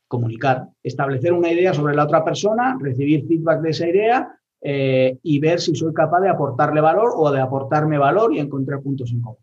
comunicar, 0.08 0.70
establecer 0.82 1.32
una 1.34 1.52
idea 1.52 1.74
sobre 1.74 1.96
la 1.96 2.06
otra 2.06 2.24
persona, 2.24 2.76
recibir 2.80 3.28
feedback 3.28 3.62
de 3.62 3.70
esa 3.70 3.88
idea 3.88 4.40
eh, 4.66 5.18
y 5.24 5.40
ver 5.40 5.60
si 5.60 5.76
soy 5.76 5.94
capaz 5.94 6.22
de 6.22 6.30
aportarle 6.30 6.80
valor 6.80 7.12
o 7.16 7.30
de 7.32 7.42
aportarme 7.42 7.98
valor 7.98 8.34
y 8.34 8.40
encontrar 8.40 8.82
puntos 8.82 9.12
en 9.12 9.22
común. 9.22 9.40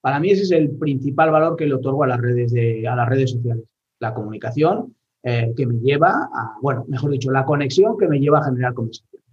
Para 0.00 0.18
mí 0.18 0.30
ese 0.30 0.42
es 0.42 0.50
el 0.52 0.70
principal 0.78 1.30
valor 1.30 1.56
que 1.56 1.66
le 1.66 1.74
otorgo 1.74 2.04
a 2.04 2.06
las 2.06 2.20
redes, 2.20 2.52
de, 2.52 2.86
a 2.88 2.96
las 2.96 3.08
redes 3.08 3.32
sociales, 3.32 3.64
la 4.00 4.14
comunicación 4.14 4.96
eh, 5.22 5.52
que 5.56 5.66
me 5.66 5.74
lleva 5.80 6.10
a, 6.10 6.56
bueno, 6.60 6.84
mejor 6.88 7.10
dicho, 7.10 7.30
la 7.30 7.44
conexión 7.44 7.96
que 7.98 8.08
me 8.08 8.18
lleva 8.18 8.38
a 8.38 8.44
generar 8.44 8.74
conversaciones. 8.74 9.26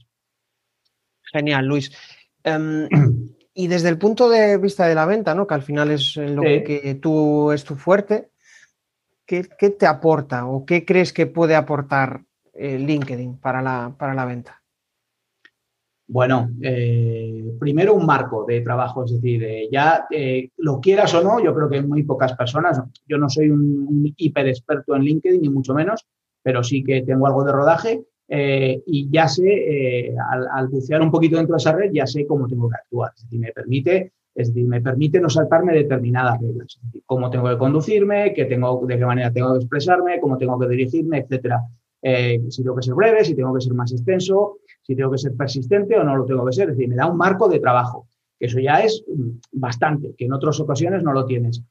Genial, 1.32 1.66
Luis. 1.66 1.92
Em, 2.44 2.88
y 3.54 3.68
desde 3.68 3.90
el 3.90 3.98
punto 3.98 4.30
de 4.30 4.58
vista 4.58 4.88
de 4.88 4.96
la 4.96 5.06
venta, 5.06 5.34
¿no? 5.34 5.48
que 5.48 5.54
al 5.56 5.64
final 5.64 5.90
es 5.90 6.18
lo 6.18 6.42
que 6.42 7.00
tú 7.02 7.52
es 7.52 7.64
tu 7.64 7.76
fuerte, 7.76 8.30
¿qué, 9.26 9.70
te 9.70 9.86
aporta 9.86 10.48
o 10.48 10.66
qué 10.66 10.86
crees 10.86 11.14
que 11.14 11.28
puede 11.28 11.56
aportar 11.56 12.24
eh, 12.54 12.78
LinkedIn 12.78 13.38
para 13.38 13.62
la, 13.62 13.96
para 13.98 14.14
la 14.14 14.26
venta? 14.26 14.59
Bueno, 16.12 16.50
eh, 16.64 17.54
primero 17.60 17.94
un 17.94 18.04
marco 18.04 18.44
de 18.44 18.62
trabajo, 18.62 19.06
es 19.06 19.12
decir, 19.12 19.44
eh, 19.44 19.70
ya 19.72 20.08
lo 20.58 20.82
quieras 20.82 21.14
o 21.14 21.22
no, 21.22 21.40
yo 21.40 21.54
creo 21.54 21.70
que 21.70 21.84
muy 21.84 22.02
pocas 22.02 22.34
personas, 22.34 22.82
yo 23.08 23.20
no 23.20 23.30
soy 23.30 23.52
un, 23.52 24.12
hiper 24.18 24.48
experto 24.48 24.96
en 24.96 25.04
LinkedIn, 25.04 25.40
ni 25.40 25.50
mucho 25.50 25.76
menos, 25.76 26.08
pero 26.42 26.64
sí 26.64 26.84
que 26.84 27.04
tengo 27.04 27.28
algo 27.28 27.44
de 27.44 27.52
rodaje 27.52 28.02
y 28.28 29.08
ya 29.12 29.28
sé, 29.28 30.16
al, 30.52 30.68
bucear 30.70 31.04
un 31.04 31.12
poquito 31.12 31.38
dentro 31.38 31.54
de 31.54 31.60
esa 31.60 31.74
red, 31.74 31.92
ya 31.94 32.08
sé 32.08 32.26
cómo 32.26 32.48
tengo 32.48 32.68
que 32.70 32.78
actuar. 32.78 33.12
Es 33.16 33.24
decir, 33.26 33.40
me 33.40 33.52
permite, 33.52 34.14
es 34.34 34.48
decir, 34.48 34.68
me 34.68 34.82
permite 34.82 35.20
no 35.20 35.30
saltarme 35.30 35.74
determinadas 35.74 36.42
reglas. 36.42 36.80
cómo 37.06 37.30
tengo 37.30 37.50
que 37.50 37.58
conducirme, 37.60 38.34
qué 38.34 38.46
tengo, 38.46 38.84
de 38.84 38.98
qué 38.98 39.06
manera 39.06 39.32
tengo 39.32 39.54
que 39.54 39.60
expresarme, 39.60 40.20
cómo 40.20 40.40
tengo 40.40 40.58
que 40.58 40.70
dirigirme, 40.70 41.20
etcétera. 41.20 41.62
si 42.02 42.64
tengo 42.64 42.76
que 42.76 42.82
ser 42.82 42.96
breve, 42.96 43.24
si 43.24 43.36
tengo 43.36 43.54
que 43.54 43.62
ser 43.62 43.76
más 43.76 43.92
extenso, 43.92 44.58
si 44.90 44.96
tengo 44.96 45.12
que 45.12 45.20
ser 45.20 45.36
persistente 45.36 45.96
o 45.96 46.04
no 46.04 46.16
lo 46.18 46.26
tengo 46.26 46.44
que 46.48 46.52
ser. 46.52 46.72
Es 46.72 46.76
decir, 46.76 46.90
me 46.90 46.96
da 46.96 47.06
un 47.06 47.16
marco 47.16 47.48
de 47.48 47.60
trabajo, 47.60 48.08
que 48.40 48.48
eso 48.48 48.60
ya 48.60 48.80
es 48.80 49.04
mm, 49.08 49.30
bastante, 49.52 50.16
que 50.18 50.26
en 50.26 50.34
otras 50.34 50.60
ocasiones 50.60 51.04
no 51.04 51.14
lo 51.14 51.28
tienes. 51.28 51.62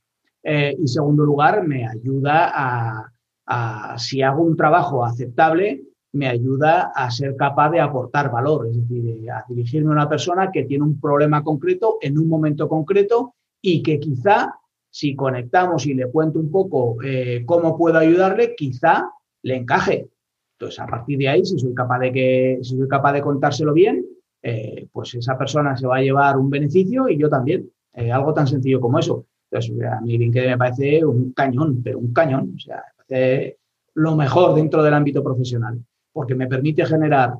Eh, 0.45 0.77
y 0.79 0.87
segundo 0.87 1.25
lugar, 1.25 1.67
me 1.67 1.85
ayuda 1.85 2.53
a, 2.55 3.99
si 3.99 4.23
hago 4.23 4.45
un 4.45 4.57
trabajo 4.57 5.05
aceptable, 5.05 5.83
me 6.13 6.29
ayuda 6.29 6.93
a 6.95 7.11
ser 7.11 7.35
capaz 7.35 7.71
de 7.71 7.81
aportar 7.81 8.31
valor, 8.31 8.69
es 8.69 8.77
decir, 8.77 9.29
a 9.33 9.45
dirigirme 9.49 9.89
a 9.89 9.95
una 9.95 10.09
persona 10.09 10.53
que 10.53 10.63
tiene 10.63 10.85
un 10.85 11.01
problema 11.01 11.43
concreto 11.43 11.99
en 12.01 12.19
un 12.19 12.29
momento 12.29 12.69
concreto 12.69 13.35
y 13.61 13.83
que 13.83 13.99
quizá, 13.99 14.55
si 14.91 15.17
conectamos 15.17 15.87
y 15.87 15.95
le 15.95 16.07
cuento 16.07 16.39
un 16.39 16.53
poco 16.53 17.03
eh, 17.03 17.43
cómo 17.45 17.77
puedo 17.77 17.99
ayudarle, 17.99 18.55
quizá 18.55 19.11
le 19.43 19.57
encaje. 19.57 20.09
Entonces, 20.59 20.81
a 20.81 20.87
partir 20.87 21.18
de 21.18 21.29
ahí, 21.29 21.44
si 21.44 21.59
soy 21.59 21.73
capaz 21.73 22.01
de, 22.01 22.12
que, 22.12 22.59
si 22.62 22.77
soy 22.77 22.88
capaz 22.88 23.12
de 23.12 23.21
contárselo 23.21 23.73
bien, 23.73 24.05
eh, 24.42 24.88
pues 24.92 25.14
esa 25.14 25.38
persona 25.38 25.77
se 25.77 25.87
va 25.87 25.99
a 25.99 26.03
llevar 26.03 26.37
un 26.37 26.51
beneficio 26.51 27.09
y 27.09 27.16
yo 27.16 27.29
también. 27.29 27.71
algo 28.12 28.35
tan 28.35 28.47
sencillo 28.47 28.81
como 28.81 28.99
eso. 28.99 29.27
Entonces, 29.51 29.87
a 29.87 30.01
mí 30.01 30.18
LinkedIn 30.18 30.51
me 30.51 30.59
parece 30.59 31.05
un 31.05 31.33
cañón, 31.33 31.81
pero 31.83 31.99
un 31.99 32.12
cañón. 32.12 32.55
O 32.57 32.59
sea, 32.59 32.77
me 32.77 33.05
parece 33.05 33.59
lo 33.94 34.14
mejor 34.14 34.55
dentro 34.55 34.83
del 34.83 34.94
ámbito 34.94 35.23
profesional, 35.23 35.81
porque 36.12 36.35
me 36.35 36.47
permite 36.47 36.85
generar 36.85 37.35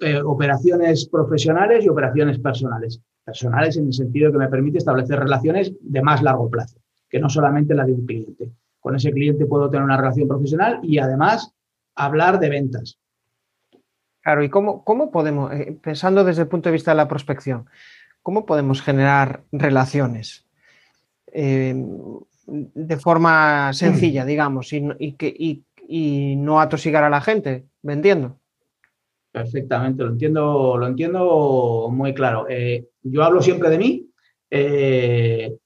eh, 0.00 0.20
operaciones 0.22 1.08
profesionales 1.08 1.84
y 1.84 1.88
operaciones 1.88 2.38
personales. 2.38 3.00
Personales 3.24 3.76
en 3.78 3.86
el 3.86 3.92
sentido 3.94 4.30
que 4.30 4.38
me 4.38 4.48
permite 4.48 4.78
establecer 4.78 5.18
relaciones 5.18 5.72
de 5.80 6.02
más 6.02 6.22
largo 6.22 6.50
plazo, 6.50 6.78
que 7.08 7.18
no 7.18 7.30
solamente 7.30 7.74
la 7.74 7.86
de 7.86 7.94
un 7.94 8.04
cliente. 8.04 8.52
Con 8.78 8.94
ese 8.96 9.10
cliente 9.10 9.46
puedo 9.46 9.70
tener 9.70 9.84
una 9.84 9.96
relación 9.96 10.28
profesional 10.28 10.80
y 10.82 10.98
además 10.98 11.54
hablar 11.94 12.40
de 12.40 12.48
ventas. 12.50 12.98
Claro, 14.22 14.42
¿y 14.42 14.48
cómo, 14.48 14.84
cómo 14.84 15.10
podemos, 15.10 15.52
eh, 15.52 15.76
pensando 15.82 16.24
desde 16.24 16.42
el 16.42 16.48
punto 16.48 16.68
de 16.68 16.74
vista 16.74 16.92
de 16.92 16.96
la 16.96 17.08
prospección, 17.08 17.66
cómo 18.22 18.46
podemos 18.46 18.80
generar 18.80 19.44
relaciones? 19.52 20.46
Eh, 21.26 21.74
de 22.46 22.96
forma 22.98 23.72
sencilla, 23.72 24.24
digamos, 24.24 24.72
y, 24.72 25.12
que, 25.12 25.34
y, 25.88 26.36
no 26.36 26.60
atosigar 26.60 27.04
a 27.04 27.10
la 27.10 27.20
gente 27.20 27.66
vendiendo. 27.82 28.38
Perfectamente, 29.32 30.04
lo 30.04 30.10
entiendo, 30.10 30.76
lo 30.78 30.86
entiendo 30.86 31.88
muy 31.90 32.14
claro. 32.14 32.46
Eh, 32.48 32.86
yo 33.02 33.24
hablo 33.24 33.42
siempre 33.42 33.70
de 33.70 33.78
mí 33.78 34.06
eh, 34.50 35.56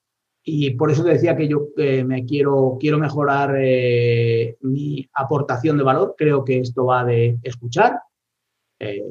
y 0.50 0.70
por 0.70 0.90
eso 0.90 1.04
te 1.04 1.11
decía 1.11 1.37
que 1.37 1.48
yo 1.48 1.68
me 1.76 2.24
quiero, 2.24 2.76
quiero 2.80 2.98
mejorar 2.98 3.52
mi 4.61 5.08
aportación 5.12 5.76
de 5.76 5.84
valor. 5.84 6.14
Creo 6.16 6.44
que 6.44 6.61
esto 6.61 6.87
va 6.87 7.04
de 7.04 7.38
escuchar, 7.42 8.00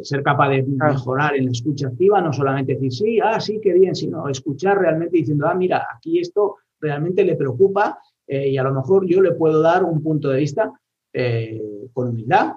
ser 0.01 0.23
capaz 0.23 0.49
de 0.49 0.63
mejorar 0.63 1.35
en 1.35 1.45
la 1.45 1.51
escucha 1.51 1.87
activa, 1.87 2.21
no 2.21 2.33
solamente 2.33 2.73
decir 2.73 2.91
sí, 2.91 3.19
ah, 3.23 3.39
sí, 3.39 3.59
qué 3.61 3.73
bien, 3.73 3.95
sino 3.95 4.27
escuchar 4.29 4.79
realmente 4.79 5.17
diciendo, 5.17 5.47
ah, 5.47 5.53
mira, 5.53 5.87
aquí 5.95 6.19
esto 6.19 6.57
realmente 6.79 7.23
le 7.23 7.35
preocupa 7.35 7.99
eh, 8.27 8.49
y 8.49 8.57
a 8.57 8.63
lo 8.63 8.73
mejor 8.73 9.07
yo 9.07 9.21
le 9.21 9.31
puedo 9.31 9.61
dar 9.61 9.83
un 9.83 10.03
punto 10.03 10.29
de 10.29 10.39
vista 10.39 10.71
eh, 11.13 11.61
con 11.93 12.09
humildad, 12.09 12.53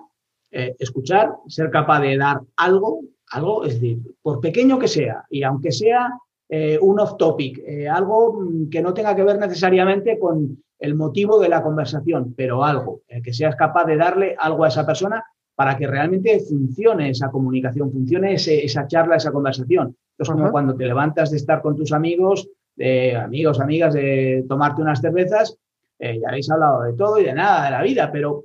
eh, 0.51 0.75
escuchar, 0.79 1.37
ser 1.47 1.71
capaz 1.71 2.01
de 2.01 2.17
dar 2.17 2.41
algo, 2.57 3.03
algo, 3.31 3.65
es 3.65 3.75
decir, 3.75 4.01
por 4.21 4.41
pequeño 4.41 4.79
que 4.79 4.89
sea, 4.89 5.25
y 5.31 5.45
aunque 5.45 5.71
sea 5.71 6.11
un 6.81 6.99
off 6.99 7.17
topic, 7.17 7.63
algo 7.91 8.41
mm, 8.41 8.69
que 8.71 8.83
no 8.83 8.93
tenga 8.93 9.15
que 9.15 9.23
ver 9.23 9.39
necesariamente 9.39 10.19
con 10.19 10.63
el 10.79 10.95
motivo 10.95 11.39
de 11.39 11.49
la 11.49 11.63
conversación, 11.63 12.35
pero 12.37 12.65
algo, 12.65 13.03
que 13.23 13.33
seas 13.33 13.55
capaz 13.55 13.85
de 13.85 13.97
darle 13.97 14.35
algo 14.39 14.65
a 14.65 14.69
esa 14.69 14.85
persona 14.85 15.23
para 15.55 15.77
que 15.77 15.87
realmente 15.87 16.41
funcione 16.41 17.11
esa 17.11 17.31
comunicación, 17.31 17.93
funcione 17.93 18.33
esa 18.35 18.87
charla, 18.87 19.17
esa 19.17 19.31
conversación. 19.31 19.95
Es 20.17 20.29
como 20.29 20.51
cuando 20.51 20.75
te 20.75 20.87
levantas 20.87 21.31
de 21.31 21.37
estar 21.37 21.61
con 21.61 21.77
tus 21.77 21.93
amigos, 21.93 22.49
de 22.77 23.15
amigos, 23.15 23.61
amigas, 23.61 23.93
de 23.93 24.45
tomarte 24.49 24.81
unas 24.81 25.01
cervezas, 25.01 25.57
eh, 25.99 26.19
ya 26.19 26.29
habéis 26.29 26.51
hablado 26.51 26.85
de 26.85 26.95
todo 26.95 27.19
y 27.21 27.25
de 27.25 27.35
nada, 27.35 27.67
de 27.67 27.71
la 27.73 27.83
vida, 27.83 28.11
pero 28.11 28.45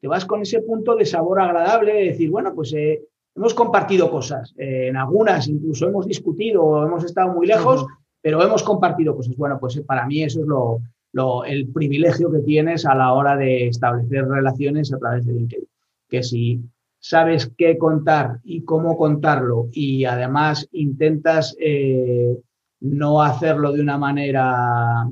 te 0.00 0.08
vas 0.08 0.24
con 0.24 0.40
ese 0.40 0.62
punto 0.62 0.96
de 0.96 1.04
sabor 1.04 1.38
agradable, 1.38 1.92
de 1.92 2.04
decir, 2.04 2.30
bueno, 2.30 2.54
pues 2.54 2.72
eh, 2.72 3.02
hemos 3.36 3.54
compartido 3.54 4.10
cosas, 4.10 4.54
eh, 4.56 4.88
en 4.88 4.96
algunas 4.96 5.48
incluso 5.48 5.88
hemos 5.88 6.06
discutido, 6.06 6.84
hemos 6.84 7.04
estado 7.04 7.32
muy 7.32 7.46
lejos, 7.46 7.86
pero 8.20 8.42
hemos 8.42 8.62
compartido 8.62 9.14
cosas. 9.14 9.36
Bueno, 9.36 9.58
pues 9.60 9.80
para 9.82 10.06
mí 10.06 10.22
eso 10.22 10.40
es 10.40 10.46
lo, 10.46 11.44
el 11.44 11.68
privilegio 11.68 12.30
que 12.30 12.40
tienes 12.40 12.86
a 12.86 12.94
la 12.94 13.12
hora 13.12 13.36
de 13.36 13.68
establecer 13.68 14.26
relaciones 14.26 14.92
a 14.92 14.98
través 14.98 15.26
de 15.26 15.34
LinkedIn. 15.34 15.68
Que 16.08 16.22
si 16.22 16.60
sabes 16.98 17.52
qué 17.58 17.76
contar 17.76 18.40
y 18.44 18.62
cómo 18.64 18.96
contarlo 18.96 19.68
y 19.72 20.06
además 20.06 20.68
intentas 20.72 21.54
eh, 21.60 22.34
no 22.80 23.22
hacerlo 23.22 23.72
de 23.72 23.80
una 23.82 23.98
manera 23.98 25.06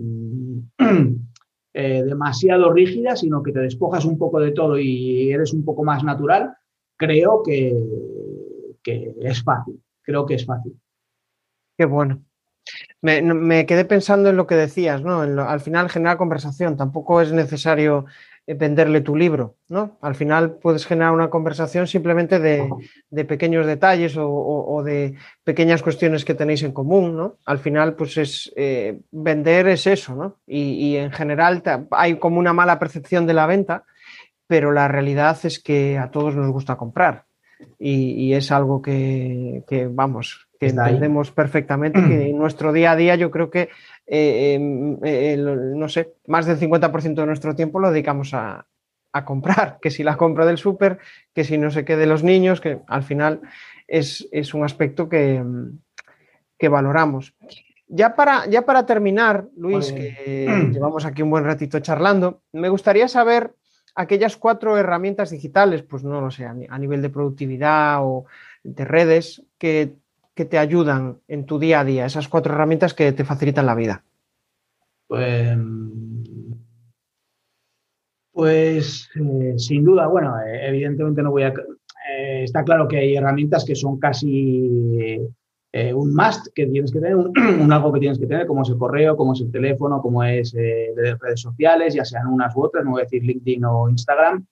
eh, 1.74 2.02
demasiado 2.02 2.72
rígida, 2.72 3.14
sino 3.14 3.42
que 3.42 3.52
te 3.52 3.61
despojas 3.61 4.06
un 4.06 4.16
poco 4.16 4.40
de 4.40 4.52
todo 4.52 4.78
y 4.78 5.30
eres 5.30 5.52
un 5.52 5.64
poco 5.64 5.85
más 5.85 6.02
natural, 6.02 6.54
creo 6.96 7.42
que, 7.42 7.74
que 8.82 9.14
es 9.20 9.42
fácil. 9.42 9.82
Creo 10.02 10.26
que 10.26 10.34
es 10.34 10.44
fácil. 10.44 10.78
Qué 11.76 11.84
bueno. 11.84 12.22
Me, 13.00 13.66
quedé 13.66 13.84
pensando 13.84 14.30
en 14.30 14.36
lo 14.36 14.46
que 14.46 14.54
decías, 14.54 15.02
¿no? 15.02 15.20
al 15.20 15.60
final 15.60 15.90
generar 15.90 16.16
conversación. 16.16 16.76
Tampoco 16.76 17.20
es 17.20 17.32
necesario 17.32 18.06
eh, 18.46 18.54
venderle 18.54 19.00
tu 19.00 19.16
libro, 19.16 19.56
¿no? 19.68 19.98
Al 20.00 20.14
final 20.14 20.54
puedes 20.54 20.86
generar 20.86 21.12
una 21.12 21.30
conversación 21.30 21.86
simplemente 21.88 22.38
de, 22.38 22.68
pequeños 23.24 23.66
detalles 23.66 24.14
o, 24.16 24.82
de 24.84 25.14
pequeñas 25.44 25.82
cuestiones 25.82 26.24
que 26.24 26.34
tenéis 26.34 26.62
en 26.62 26.72
común, 26.72 27.16
¿no? 27.16 27.36
Al 27.44 27.58
final, 27.58 27.94
pues 27.94 28.16
es 28.16 28.52
eh, 28.56 29.00
vender 29.10 29.68
es 29.68 29.86
eso, 29.86 30.14
¿no? 30.14 30.36
Y, 30.46 30.96
en 30.96 31.10
general 31.10 31.62
hay 31.90 32.18
como 32.18 32.38
una 32.38 32.52
mala 32.52 32.78
percepción 32.78 33.26
de 33.26 33.34
la 33.34 33.46
venta, 33.46 33.84
pero 34.46 34.70
la 34.70 34.86
realidad 34.86 35.38
es 35.44 35.60
que 35.60 35.98
a 35.98 36.10
todos 36.10 36.36
nos 36.36 36.50
gusta 36.52 36.76
comprar 36.76 37.26
y, 37.79 38.33
es 38.35 38.53
algo 38.53 38.81
que, 38.81 39.64
vamos, 39.90 40.48
que 40.59 40.68
entendemos 40.68 41.31
perfectamente, 41.31 42.01
que 42.01 42.27
en 42.31 42.38
nuestro 42.38 42.72
día 42.72 42.92
a 42.92 42.96
día 42.96 43.16
yo 43.16 43.31
creo 43.31 43.51
que 43.51 43.70
eh, 44.07 44.55
em, 44.55 44.98
eh, 45.03 45.37
no 45.37 45.88
sé, 45.88 46.14
más 46.27 46.46
del 46.46 46.59
50% 46.59 47.14
de 47.14 47.27
nuestro 47.27 47.55
tiempo 47.55 47.81
lo 47.81 47.90
dedicamos 47.90 48.35
a, 48.35 48.66
comprar, 49.27 49.79
que 49.83 49.90
si 49.90 50.03
la 50.03 50.16
compra 50.16 50.46
del 50.46 50.57
súper, 50.57 50.98
que 51.35 51.44
si 51.44 51.59
no 51.59 51.70
se 51.70 51.85
quede 51.85 52.07
los 52.07 52.25
niños, 52.25 52.62
que 52.62 52.79
al 52.87 53.03
final 53.03 53.42
es, 53.87 54.27
un 54.55 54.64
aspecto 54.64 55.07
que, 55.07 55.44
que, 56.59 56.68
valoramos. 56.70 57.35
Ya 57.88 58.14
para, 58.14 58.46
ya 58.46 58.62
para 58.62 58.87
terminar, 58.87 59.48
Luis, 59.55 59.92
que 59.92 60.70
llevamos 60.72 61.05
aquí 61.05 61.20
un 61.20 61.29
buen 61.29 61.44
ratito 61.44 61.79
charlando, 61.81 62.40
me 62.53 62.70
gustaría 62.70 63.07
saber 63.07 63.55
aquellas 63.94 64.37
cuatro 64.37 64.76
herramientas 64.76 65.31
digitales, 65.31 65.83
pues 65.83 66.05
no 66.05 66.20
lo 66.20 66.31
sé, 66.31 66.46
a 66.46 66.78
nivel 66.78 67.02
de 67.02 67.11
productividad 67.11 67.98
o 68.02 68.26
de 68.62 68.85
redes, 68.85 69.42
que 69.59 69.96
que 70.35 70.44
te 70.44 70.59
ayudan 70.59 71.18
en 71.28 71.44
tu 71.44 71.59
día 71.59 71.81
a 71.81 71.85
día, 71.85 72.07
esas 72.07 72.28
cuatro 72.28 72.55
herramientas 72.55 72.94
que 72.94 73.12
te 73.12 73.24
facilitan 73.24 73.66
la 73.66 73.74
vida? 73.74 74.02
Pues, 75.07 75.59
pues 78.33 79.11
eh, 79.14 79.55
sin 79.59 79.85
duda, 79.85 80.07
bueno, 80.07 80.35
eh, 80.40 80.68
evidentemente 80.68 81.22
no 81.22 81.31
voy 81.31 81.42
a... 81.42 81.48
Eh, 81.48 82.44
está 82.44 82.64
claro 82.64 82.88
que 82.88 82.96
hay 82.96 83.16
herramientas 83.16 83.64
que 83.64 83.76
son 83.76 83.98
casi 83.98 85.20
un 85.94 86.14
must 86.14 86.48
que 86.54 86.66
tienes 86.66 86.92
que 86.92 87.00
tener, 87.00 87.16
un, 87.61 87.72
algo 87.72 87.92
que 87.92 88.00
tienes 88.00 88.18
que 88.18 88.26
tener, 88.26 88.46
como 88.46 88.62
es 88.62 88.68
el 88.68 88.76
correo, 88.76 89.16
como 89.16 89.32
es 89.32 89.40
el 89.40 89.50
teléfono, 89.50 90.02
como 90.02 90.22
es 90.22 90.54
las 90.54 91.18
redes 91.18 91.40
sociales, 91.40 91.94
ya 91.94 92.04
sean 92.04 92.26
unas 92.26 92.54
u 92.54 92.62
otras, 92.62 92.85
no 92.85 92.92
voy 92.92 93.00
a 93.00 93.04
decir 93.04 93.24
LinkedIn 93.24 93.64
o 93.64 93.88
Instagram. 93.88 94.44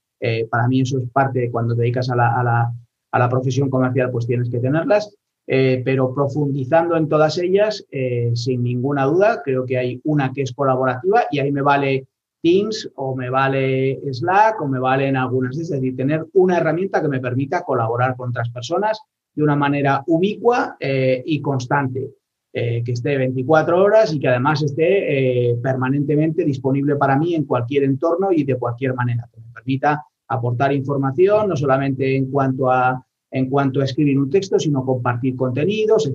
para 0.51 0.67
mí 0.67 0.81
eso 0.81 0.99
es 0.99 1.11
parte 1.11 1.41
de 1.41 1.51
cuando 1.51 1.75
te 1.75 1.83
dedicas 1.83 2.09
a 2.11 2.17
la, 2.17 2.41
a 2.41 2.43
la, 2.43 2.73
a 3.13 3.19
la 3.19 3.29
profesión 3.29 3.69
comercial, 3.69 4.11
pues 4.11 4.27
tienes 4.27 4.49
que 4.49 4.61
tenerlas. 4.61 5.15
Eh, 5.53 5.83
pero 5.85 6.15
profundizando 6.15 6.97
en 6.97 7.09
todas 7.09 7.37
ellas, 7.39 7.85
eh, 7.91 8.31
sin 8.35 8.63
ninguna 8.63 9.05
duda, 9.07 9.43
creo 9.45 9.67
que 9.67 9.79
hay 9.79 10.01
una 10.05 10.33
que 10.33 10.43
es 10.43 10.53
colaborativa 10.53 11.25
y 11.29 11.41
ahí 11.41 11.51
me 11.51 11.61
vale 11.61 12.07
Teams 12.41 12.89
o 12.95 13.17
me 13.17 13.31
vale 13.31 14.01
Slack 14.13 14.63
o 14.63 14.69
me 14.69 14.79
valen 14.79 15.17
algunas, 15.17 15.59
es 15.59 15.71
decir, 15.71 15.97
tener 15.97 16.25
una 16.35 16.59
herramienta 16.59 17.03
que 17.03 17.09
me 17.09 17.19
permita 17.19 17.65
colaborar 17.65 18.17
con 18.17 18.31
otras 18.31 18.49
personas 18.51 19.01
de 19.35 19.43
una 19.43 19.57
manera 19.57 20.03
ubicua 20.07 20.77
eh, 20.79 21.23
y 21.25 21.41
constante, 21.41 22.11
que 22.53 22.83
esté 22.85 23.17
24 23.17 23.81
horas 23.81 24.13
y 24.13 24.19
que 24.19 24.27
además 24.27 24.61
esté 24.61 25.57
permanentemente 25.63 26.45
disponible 26.45 26.97
para 26.97 27.17
mí 27.17 27.37
en 27.37 27.45
cualquier 27.45 27.85
entorno 27.85 28.33
y 28.33 28.43
de 28.43 28.57
cualquier 28.57 28.93
manera, 28.93 29.29
que 29.33 29.41
me 29.41 29.53
permita 29.53 30.05
aportar 30.31 30.73
información, 30.73 31.49
no 31.49 31.57
solamente 31.57 32.17
en 32.17 32.31
cuanto 32.31 32.71
a, 32.71 33.05
en 33.31 33.49
cuanto 33.49 33.81
a 33.81 33.85
escribir 33.85 34.19
un 34.19 34.31
texto, 34.31 34.59
sino 34.59 34.85
compartir 34.85 35.37
contenidos. 35.37 36.11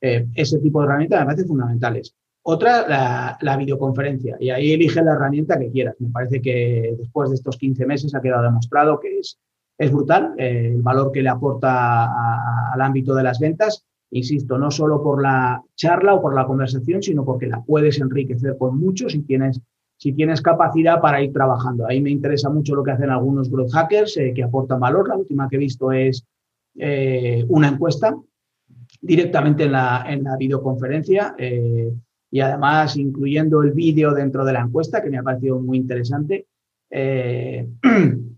Eh, 0.00 0.26
ese 0.34 0.58
tipo 0.58 0.80
de 0.80 0.86
herramientas 0.86 1.20
me 1.20 1.26
parecen 1.26 1.48
fundamentales. 1.48 2.14
Otra, 2.44 3.38
la, 3.40 3.56
videoconferencia. 3.56 4.36
Y 4.40 4.50
ahí 4.50 4.72
elige 4.72 5.02
la 5.02 5.12
herramienta 5.12 5.58
que 5.58 5.70
quieras. 5.70 5.94
Me 6.00 6.10
parece 6.10 6.42
que 6.42 6.94
después 6.98 7.30
de 7.30 7.36
estos 7.36 7.56
15 7.56 7.86
meses 7.86 8.14
ha 8.14 8.20
quedado 8.20 8.42
demostrado 8.42 8.98
que 8.98 9.18
es, 9.20 9.38
es 9.82 9.90
brutal 9.90 10.34
eh, 10.38 10.70
el 10.74 10.82
valor 10.82 11.10
que 11.10 11.22
le 11.22 11.28
aporta 11.28 12.04
al 12.72 12.80
ámbito 12.80 13.14
de 13.14 13.24
las 13.24 13.40
ventas. 13.40 13.84
Insisto, 14.12 14.56
no 14.58 14.70
solo 14.70 15.02
por 15.02 15.20
la 15.20 15.60
charla 15.74 16.14
o 16.14 16.22
por 16.22 16.34
la 16.34 16.46
conversación, 16.46 17.02
sino 17.02 17.24
porque 17.24 17.46
la 17.46 17.62
puedes 17.62 17.98
enriquecer 18.00 18.56
con 18.58 18.78
mucho 18.78 19.08
si 19.08 19.22
tienes, 19.22 19.60
si 19.96 20.12
tienes 20.12 20.40
capacidad 20.40 21.00
para 21.00 21.20
ir 21.20 21.32
trabajando. 21.32 21.86
Ahí 21.88 22.00
me 22.00 22.10
interesa 22.10 22.48
mucho 22.48 22.76
lo 22.76 22.84
que 22.84 22.92
hacen 22.92 23.10
algunos 23.10 23.50
growth 23.50 23.72
hackers 23.72 24.16
eh, 24.18 24.32
que 24.34 24.44
aportan 24.44 24.78
valor. 24.78 25.08
La 25.08 25.16
última 25.16 25.48
que 25.48 25.56
he 25.56 25.60
visto 25.60 25.90
es 25.90 26.24
una 27.48 27.68
encuesta 27.68 28.16
directamente 29.00 29.64
en 29.64 29.72
la, 29.72 30.06
en 30.08 30.24
la 30.24 30.38
videoconferencia 30.38 31.34
eh, 31.36 31.92
y 32.30 32.40
además 32.40 32.96
incluyendo 32.96 33.60
el 33.60 33.72
vídeo 33.72 34.14
dentro 34.14 34.42
de 34.42 34.54
la 34.54 34.60
encuesta, 34.60 35.02
que 35.02 35.10
me 35.10 35.18
ha 35.18 35.22
parecido 35.22 35.60
muy 35.60 35.76
interesante. 35.76 36.46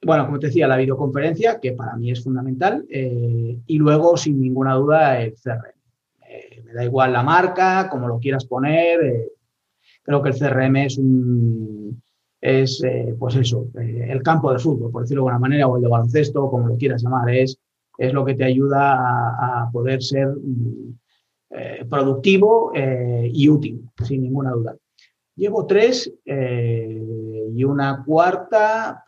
Eh, 0.00 0.06
bueno, 0.06 0.26
como 0.26 0.38
te 0.38 0.48
decía, 0.48 0.68
la 0.68 0.76
videoconferencia, 0.76 1.60
que 1.60 1.72
para 1.72 1.96
mí 1.96 2.10
es 2.10 2.22
fundamental, 2.22 2.84
eh, 2.88 3.58
y 3.66 3.78
luego, 3.78 4.16
sin 4.16 4.40
ninguna 4.40 4.74
duda, 4.74 5.20
el 5.20 5.34
CRM. 5.34 5.74
me 6.64 6.72
da 6.72 6.84
igual 6.84 7.12
la 7.12 7.22
marca, 7.22 7.88
como 7.90 8.08
lo 8.08 8.18
quieras 8.18 8.44
poner. 8.46 9.30
creo 10.02 10.22
que 10.22 10.28
el 10.30 10.38
CRM 10.38 10.76
es 10.76 10.98
un, 10.98 12.02
es, 12.40 12.82
pues 13.18 13.36
eso, 13.36 13.68
el 13.74 14.22
campo 14.22 14.52
de 14.52 14.58
fútbol, 14.58 14.90
por 14.90 15.02
decirlo 15.02 15.22
de 15.22 15.30
alguna 15.30 15.38
manera, 15.38 15.66
o 15.66 15.76
el 15.76 15.82
de 15.82 15.88
baloncesto, 15.88 16.50
como 16.50 16.68
lo 16.68 16.76
quieras 16.76 17.02
llamar, 17.02 17.30
es 17.30 17.58
es 17.98 18.12
lo 18.12 18.24
que 18.24 18.34
te 18.34 18.44
ayuda 18.44 18.94
a, 18.94 19.70
poder 19.72 20.02
ser 20.02 20.28
mm, 20.28 20.98
eh, 21.50 21.86
productivo 21.88 22.72
eh, 22.74 23.30
y 23.32 23.48
útil, 23.48 23.88
sin 24.04 24.22
ninguna 24.22 24.50
duda. 24.50 24.76
Llevo 25.34 25.66
tres 25.66 26.12
eh, 26.24 27.50
y 27.54 27.64
una 27.64 28.02
cuarta, 28.04 29.04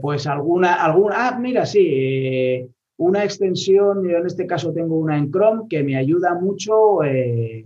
pues 0.00 0.26
alguna, 0.26 0.74
alguna, 0.74 1.28
ah, 1.28 1.38
mira, 1.38 1.66
sí, 1.66 2.68
una 2.96 3.24
extensión, 3.24 4.08
yo 4.08 4.18
en 4.18 4.26
este 4.26 4.46
caso 4.46 4.72
tengo 4.72 4.98
una 4.98 5.16
en 5.16 5.30
Chrome 5.30 5.68
que 5.68 5.82
me 5.82 5.96
ayuda 5.96 6.34
mucho, 6.34 6.98
que 7.00 7.64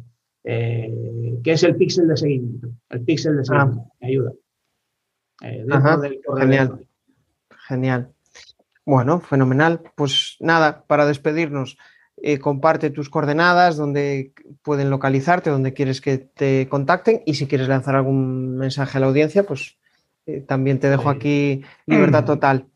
es 1.45 1.63
el 1.63 1.77
pixel 1.77 2.09
de 2.09 2.17
seguimiento. 2.17 2.69
El 2.91 3.03
pixel 3.03 3.37
de 3.37 3.45
seguimiento 3.45 3.93
me 4.01 4.09
ayuda. 4.09 4.33
Genial. 6.39 6.87
Genial. 7.69 8.13
Bueno, 8.85 9.21
fenomenal. 9.21 9.81
Pues 9.95 10.37
nada, 10.41 10.85
para 10.87 11.07
despedirnos, 11.07 11.79
eh, 12.17 12.39
comparte 12.39 12.91
tus 12.91 13.09
coordenadas, 13.09 13.77
donde 13.77 14.33
pueden 14.63 14.91
localizarte, 14.91 15.51
donde 15.51 15.73
quieres 15.73 16.01
que 16.01 16.19
te 16.19 16.69
contacten 16.69 17.23
y 17.27 17.35
si 17.35 17.47
quieres 17.47 17.69
lanzar 17.69 17.97
algún 17.97 18.57
mensaje 18.57 18.99
a 18.99 19.01
la 19.01 19.07
audiencia, 19.07 19.45
pues 19.45 19.79
eh, 20.27 20.41
también 20.41 20.79
te 20.79 20.89
dejo 20.89 21.09
aquí 21.09 21.63
libertad 21.87 22.25
total 22.25 22.67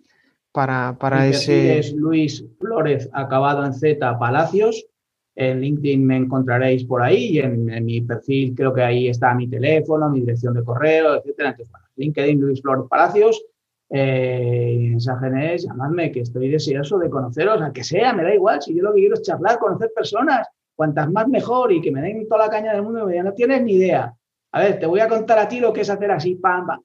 para, 0.53 0.97
para 0.99 1.27
ese... 1.27 1.79
Es 1.79 1.93
Luis 1.93 2.45
Flores, 2.59 3.09
acabado 3.13 3.65
en 3.65 3.75
Z 3.75 4.19
Palacios. 4.19 4.87
En 5.35 5.61
LinkedIn 5.61 6.05
me 6.05 6.17
encontraréis 6.17 6.85
por 6.85 7.03
ahí 7.03 7.33
y 7.33 7.39
en, 7.41 7.67
mi 7.85 8.01
perfil 8.01 8.55
creo 8.55 8.73
que 8.73 8.83
ahí 8.83 9.09
está 9.09 9.35
mi 9.35 9.49
teléfono, 9.49 10.09
mi 10.09 10.21
dirección 10.21 10.55
de 10.55 10.65
correo, 10.65 11.17
etcétera. 11.17 11.51
Entonces, 11.51 11.75
LinkedIn 11.97 12.41
Luis 12.41 12.63
Flores 12.63 12.87
Palacios 12.89 13.45
eh, 13.89 14.77
mensaje 14.97 15.55
es 15.55 15.65
llamadme, 15.65 16.11
que 16.11 16.21
estoy 16.21 16.49
deseoso 16.49 16.99
de 16.99 17.11
conoceros, 17.11 17.63
a 17.63 17.73
que 17.73 17.85
sea, 17.85 18.13
me 18.13 18.23
da 18.23 18.35
igual, 18.35 18.61
si 18.61 18.75
yo 18.75 18.83
lo 18.83 18.93
que 18.93 19.01
quiero 19.01 19.15
es 19.15 19.23
charlar, 19.23 19.59
conocer 19.59 19.93
personas, 19.95 20.49
cuantas 20.75 21.11
más 21.11 21.29
mejor 21.29 21.73
y 21.73 21.81
que 21.81 21.93
me 21.93 22.03
den 22.03 22.27
toda 22.29 22.47
la 22.47 22.51
caña 22.51 22.73
del 22.73 22.83
mundo, 22.83 23.07
me 23.07 23.23
no 23.23 23.33
tienes 23.33 23.63
ni 23.63 23.75
idea. 23.75 24.15
A 24.53 24.61
ver, 24.61 24.79
te 24.79 24.87
voy 24.87 25.01
a 25.01 25.09
contar 25.09 25.39
a 25.39 25.49
ti 25.49 25.61
lo 25.61 25.73
que 25.73 25.83
es 25.83 25.91
hacer 25.91 26.11
así, 26.11 26.37
pam, 26.37 26.67
pam. 26.67 26.81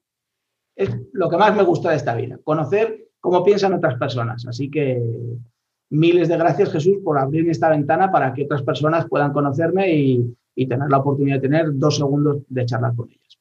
Es 0.76 0.90
lo 1.12 1.28
que 1.28 1.36
más 1.36 1.54
me 1.54 1.62
gusta 1.62 1.90
de 1.90 1.96
esta 1.96 2.14
vida, 2.14 2.38
conocer 2.42 3.08
cómo 3.20 3.44
piensan 3.44 3.74
otras 3.74 3.98
personas. 3.98 4.46
Así 4.46 4.70
que 4.70 5.00
miles 5.90 6.28
de 6.28 6.36
gracias, 6.36 6.72
Jesús, 6.72 6.98
por 7.04 7.18
abrirme 7.18 7.52
esta 7.52 7.68
ventana 7.68 8.10
para 8.10 8.32
que 8.32 8.44
otras 8.44 8.62
personas 8.62 9.06
puedan 9.08 9.32
conocerme 9.32 9.94
y, 9.94 10.36
y 10.54 10.66
tener 10.66 10.88
la 10.88 10.98
oportunidad 10.98 11.36
de 11.36 11.48
tener 11.48 11.66
dos 11.74 11.96
segundos 11.96 12.38
de 12.48 12.66
charlar 12.66 12.94
con 12.94 13.10
ellas. 13.10 13.38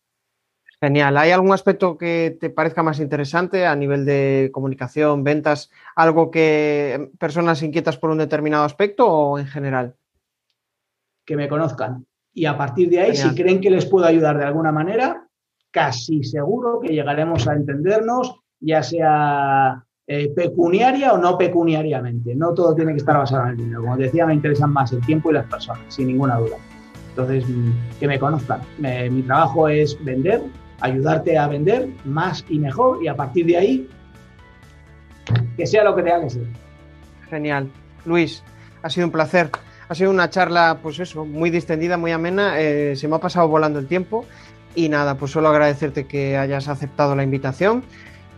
Genial. 0.81 1.15
¿Hay 1.17 1.29
algún 1.29 1.53
aspecto 1.53 1.95
que 1.95 2.35
te 2.39 2.49
parezca 2.49 2.81
más 2.81 2.99
interesante 2.99 3.67
a 3.67 3.75
nivel 3.75 4.03
de 4.03 4.49
comunicación, 4.51 5.23
ventas? 5.23 5.69
¿Algo 5.95 6.31
que 6.31 7.11
personas 7.19 7.61
inquietas 7.61 7.97
por 7.97 8.09
un 8.09 8.17
determinado 8.17 8.63
aspecto 8.63 9.07
o 9.07 9.37
en 9.37 9.45
general? 9.45 9.95
Que 11.23 11.37
me 11.37 11.47
conozcan. 11.47 12.07
Y 12.33 12.45
a 12.45 12.57
partir 12.57 12.89
de 12.89 12.99
ahí, 12.99 13.15
si 13.15 13.29
creen 13.35 13.61
que 13.61 13.69
les 13.69 13.85
puedo 13.85 14.07
ayudar 14.07 14.39
de 14.39 14.45
alguna 14.45 14.71
manera, 14.71 15.27
casi 15.71 16.23
seguro 16.23 16.79
que 16.79 16.93
llegaremos 16.93 17.47
a 17.47 17.53
entendernos, 17.53 18.35
ya 18.59 18.83
sea 18.83 19.83
eh, 20.07 20.31
pecuniaria 20.35 21.13
o 21.13 21.17
no 21.17 21.37
pecuniariamente. 21.37 22.35
No 22.35 22.53
todo 22.53 22.75
tiene 22.75 22.91
que 22.91 22.99
estar 22.99 23.17
basado 23.17 23.43
en 23.43 23.49
el 23.49 23.57
dinero. 23.57 23.81
Como 23.81 23.97
decía, 23.97 24.25
me 24.25 24.33
interesan 24.33 24.71
más 24.71 24.91
el 24.91 25.05
tiempo 25.05 25.31
y 25.31 25.35
las 25.35 25.45
personas, 25.45 25.83
sin 25.87 26.07
ninguna 26.07 26.37
duda. 26.37 26.57
Entonces, 27.09 27.47
mm, 27.47 27.71
que 27.99 28.07
me 28.07 28.19
conozcan. 28.19 28.61
mi 28.77 29.21
trabajo 29.23 29.67
es 29.67 29.97
vender, 30.03 30.41
ayudarte 30.79 31.37
a 31.37 31.47
vender 31.47 31.89
más 32.05 32.45
y 32.49 32.59
mejor 32.59 33.03
y 33.03 33.07
a 33.07 33.15
partir 33.15 33.45
de 33.45 33.57
ahí, 33.57 33.89
que 35.57 35.65
sea 35.65 35.83
lo 35.83 35.95
que 35.95 36.03
te 36.03 36.11
que 36.21 36.29
ser. 36.29 36.47
Genial. 37.29 37.69
Luis, 38.05 38.43
ha 38.81 38.89
sido 38.89 39.07
un 39.07 39.11
placer. 39.11 39.49
Ha 39.87 39.95
sido 39.95 40.09
una 40.09 40.29
charla, 40.29 40.79
pues 40.81 40.99
eso, 40.99 41.25
muy 41.25 41.49
distendida, 41.49 41.97
muy 41.97 42.11
amena. 42.11 42.59
Eh, 42.59 42.95
se 42.95 43.07
me 43.07 43.17
ha 43.17 43.19
pasado 43.19 43.47
volando 43.49 43.77
el 43.77 43.87
tiempo. 43.87 44.25
Y 44.75 44.89
nada, 44.89 45.15
pues 45.15 45.31
solo 45.31 45.49
agradecerte 45.49 46.07
que 46.07 46.37
hayas 46.37 46.67
aceptado 46.67 47.15
la 47.15 47.23
invitación, 47.23 47.83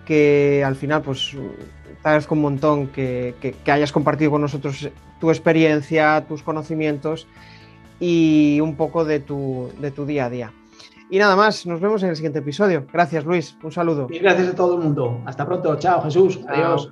que 0.06 0.64
al 0.66 0.76
final, 0.76 1.02
pues 1.02 1.32
te 1.32 2.08
agradezco 2.10 2.36
un 2.36 2.42
montón 2.42 2.88
que, 2.88 3.36
que 3.42 3.72
hayas 3.72 3.92
compartido 3.92 4.32
con 4.32 4.42
nosotros 4.42 4.90
tu 5.20 5.30
experiencia, 5.30 6.26
tus 6.28 6.44
conocimientos 6.44 7.28
y 8.00 8.60
un 8.62 8.76
poco 8.76 9.06
de 9.06 9.22
tu, 9.22 9.72
de 9.80 9.92
tu 9.92 10.06
día 10.06 10.26
a 10.26 10.30
día. 10.30 10.52
Y 11.10 11.20
nada 11.20 11.36
más, 11.36 11.66
nos 11.66 11.80
vemos 11.80 12.04
en 12.04 12.10
el 12.10 12.16
siguiente 12.16 12.40
episodio. 12.40 12.86
Gracias, 12.92 13.24
Luis. 13.24 13.56
Un 13.64 13.72
saludo. 13.72 14.08
Y 14.10 14.20
gracias 14.20 14.50
a 14.50 14.56
todo 14.56 14.76
el 14.76 14.82
mundo. 14.82 15.22
Hasta 15.26 15.46
pronto. 15.46 15.78
Chao, 15.78 16.02
Jesús. 16.02 16.40
Adiós. 16.48 16.92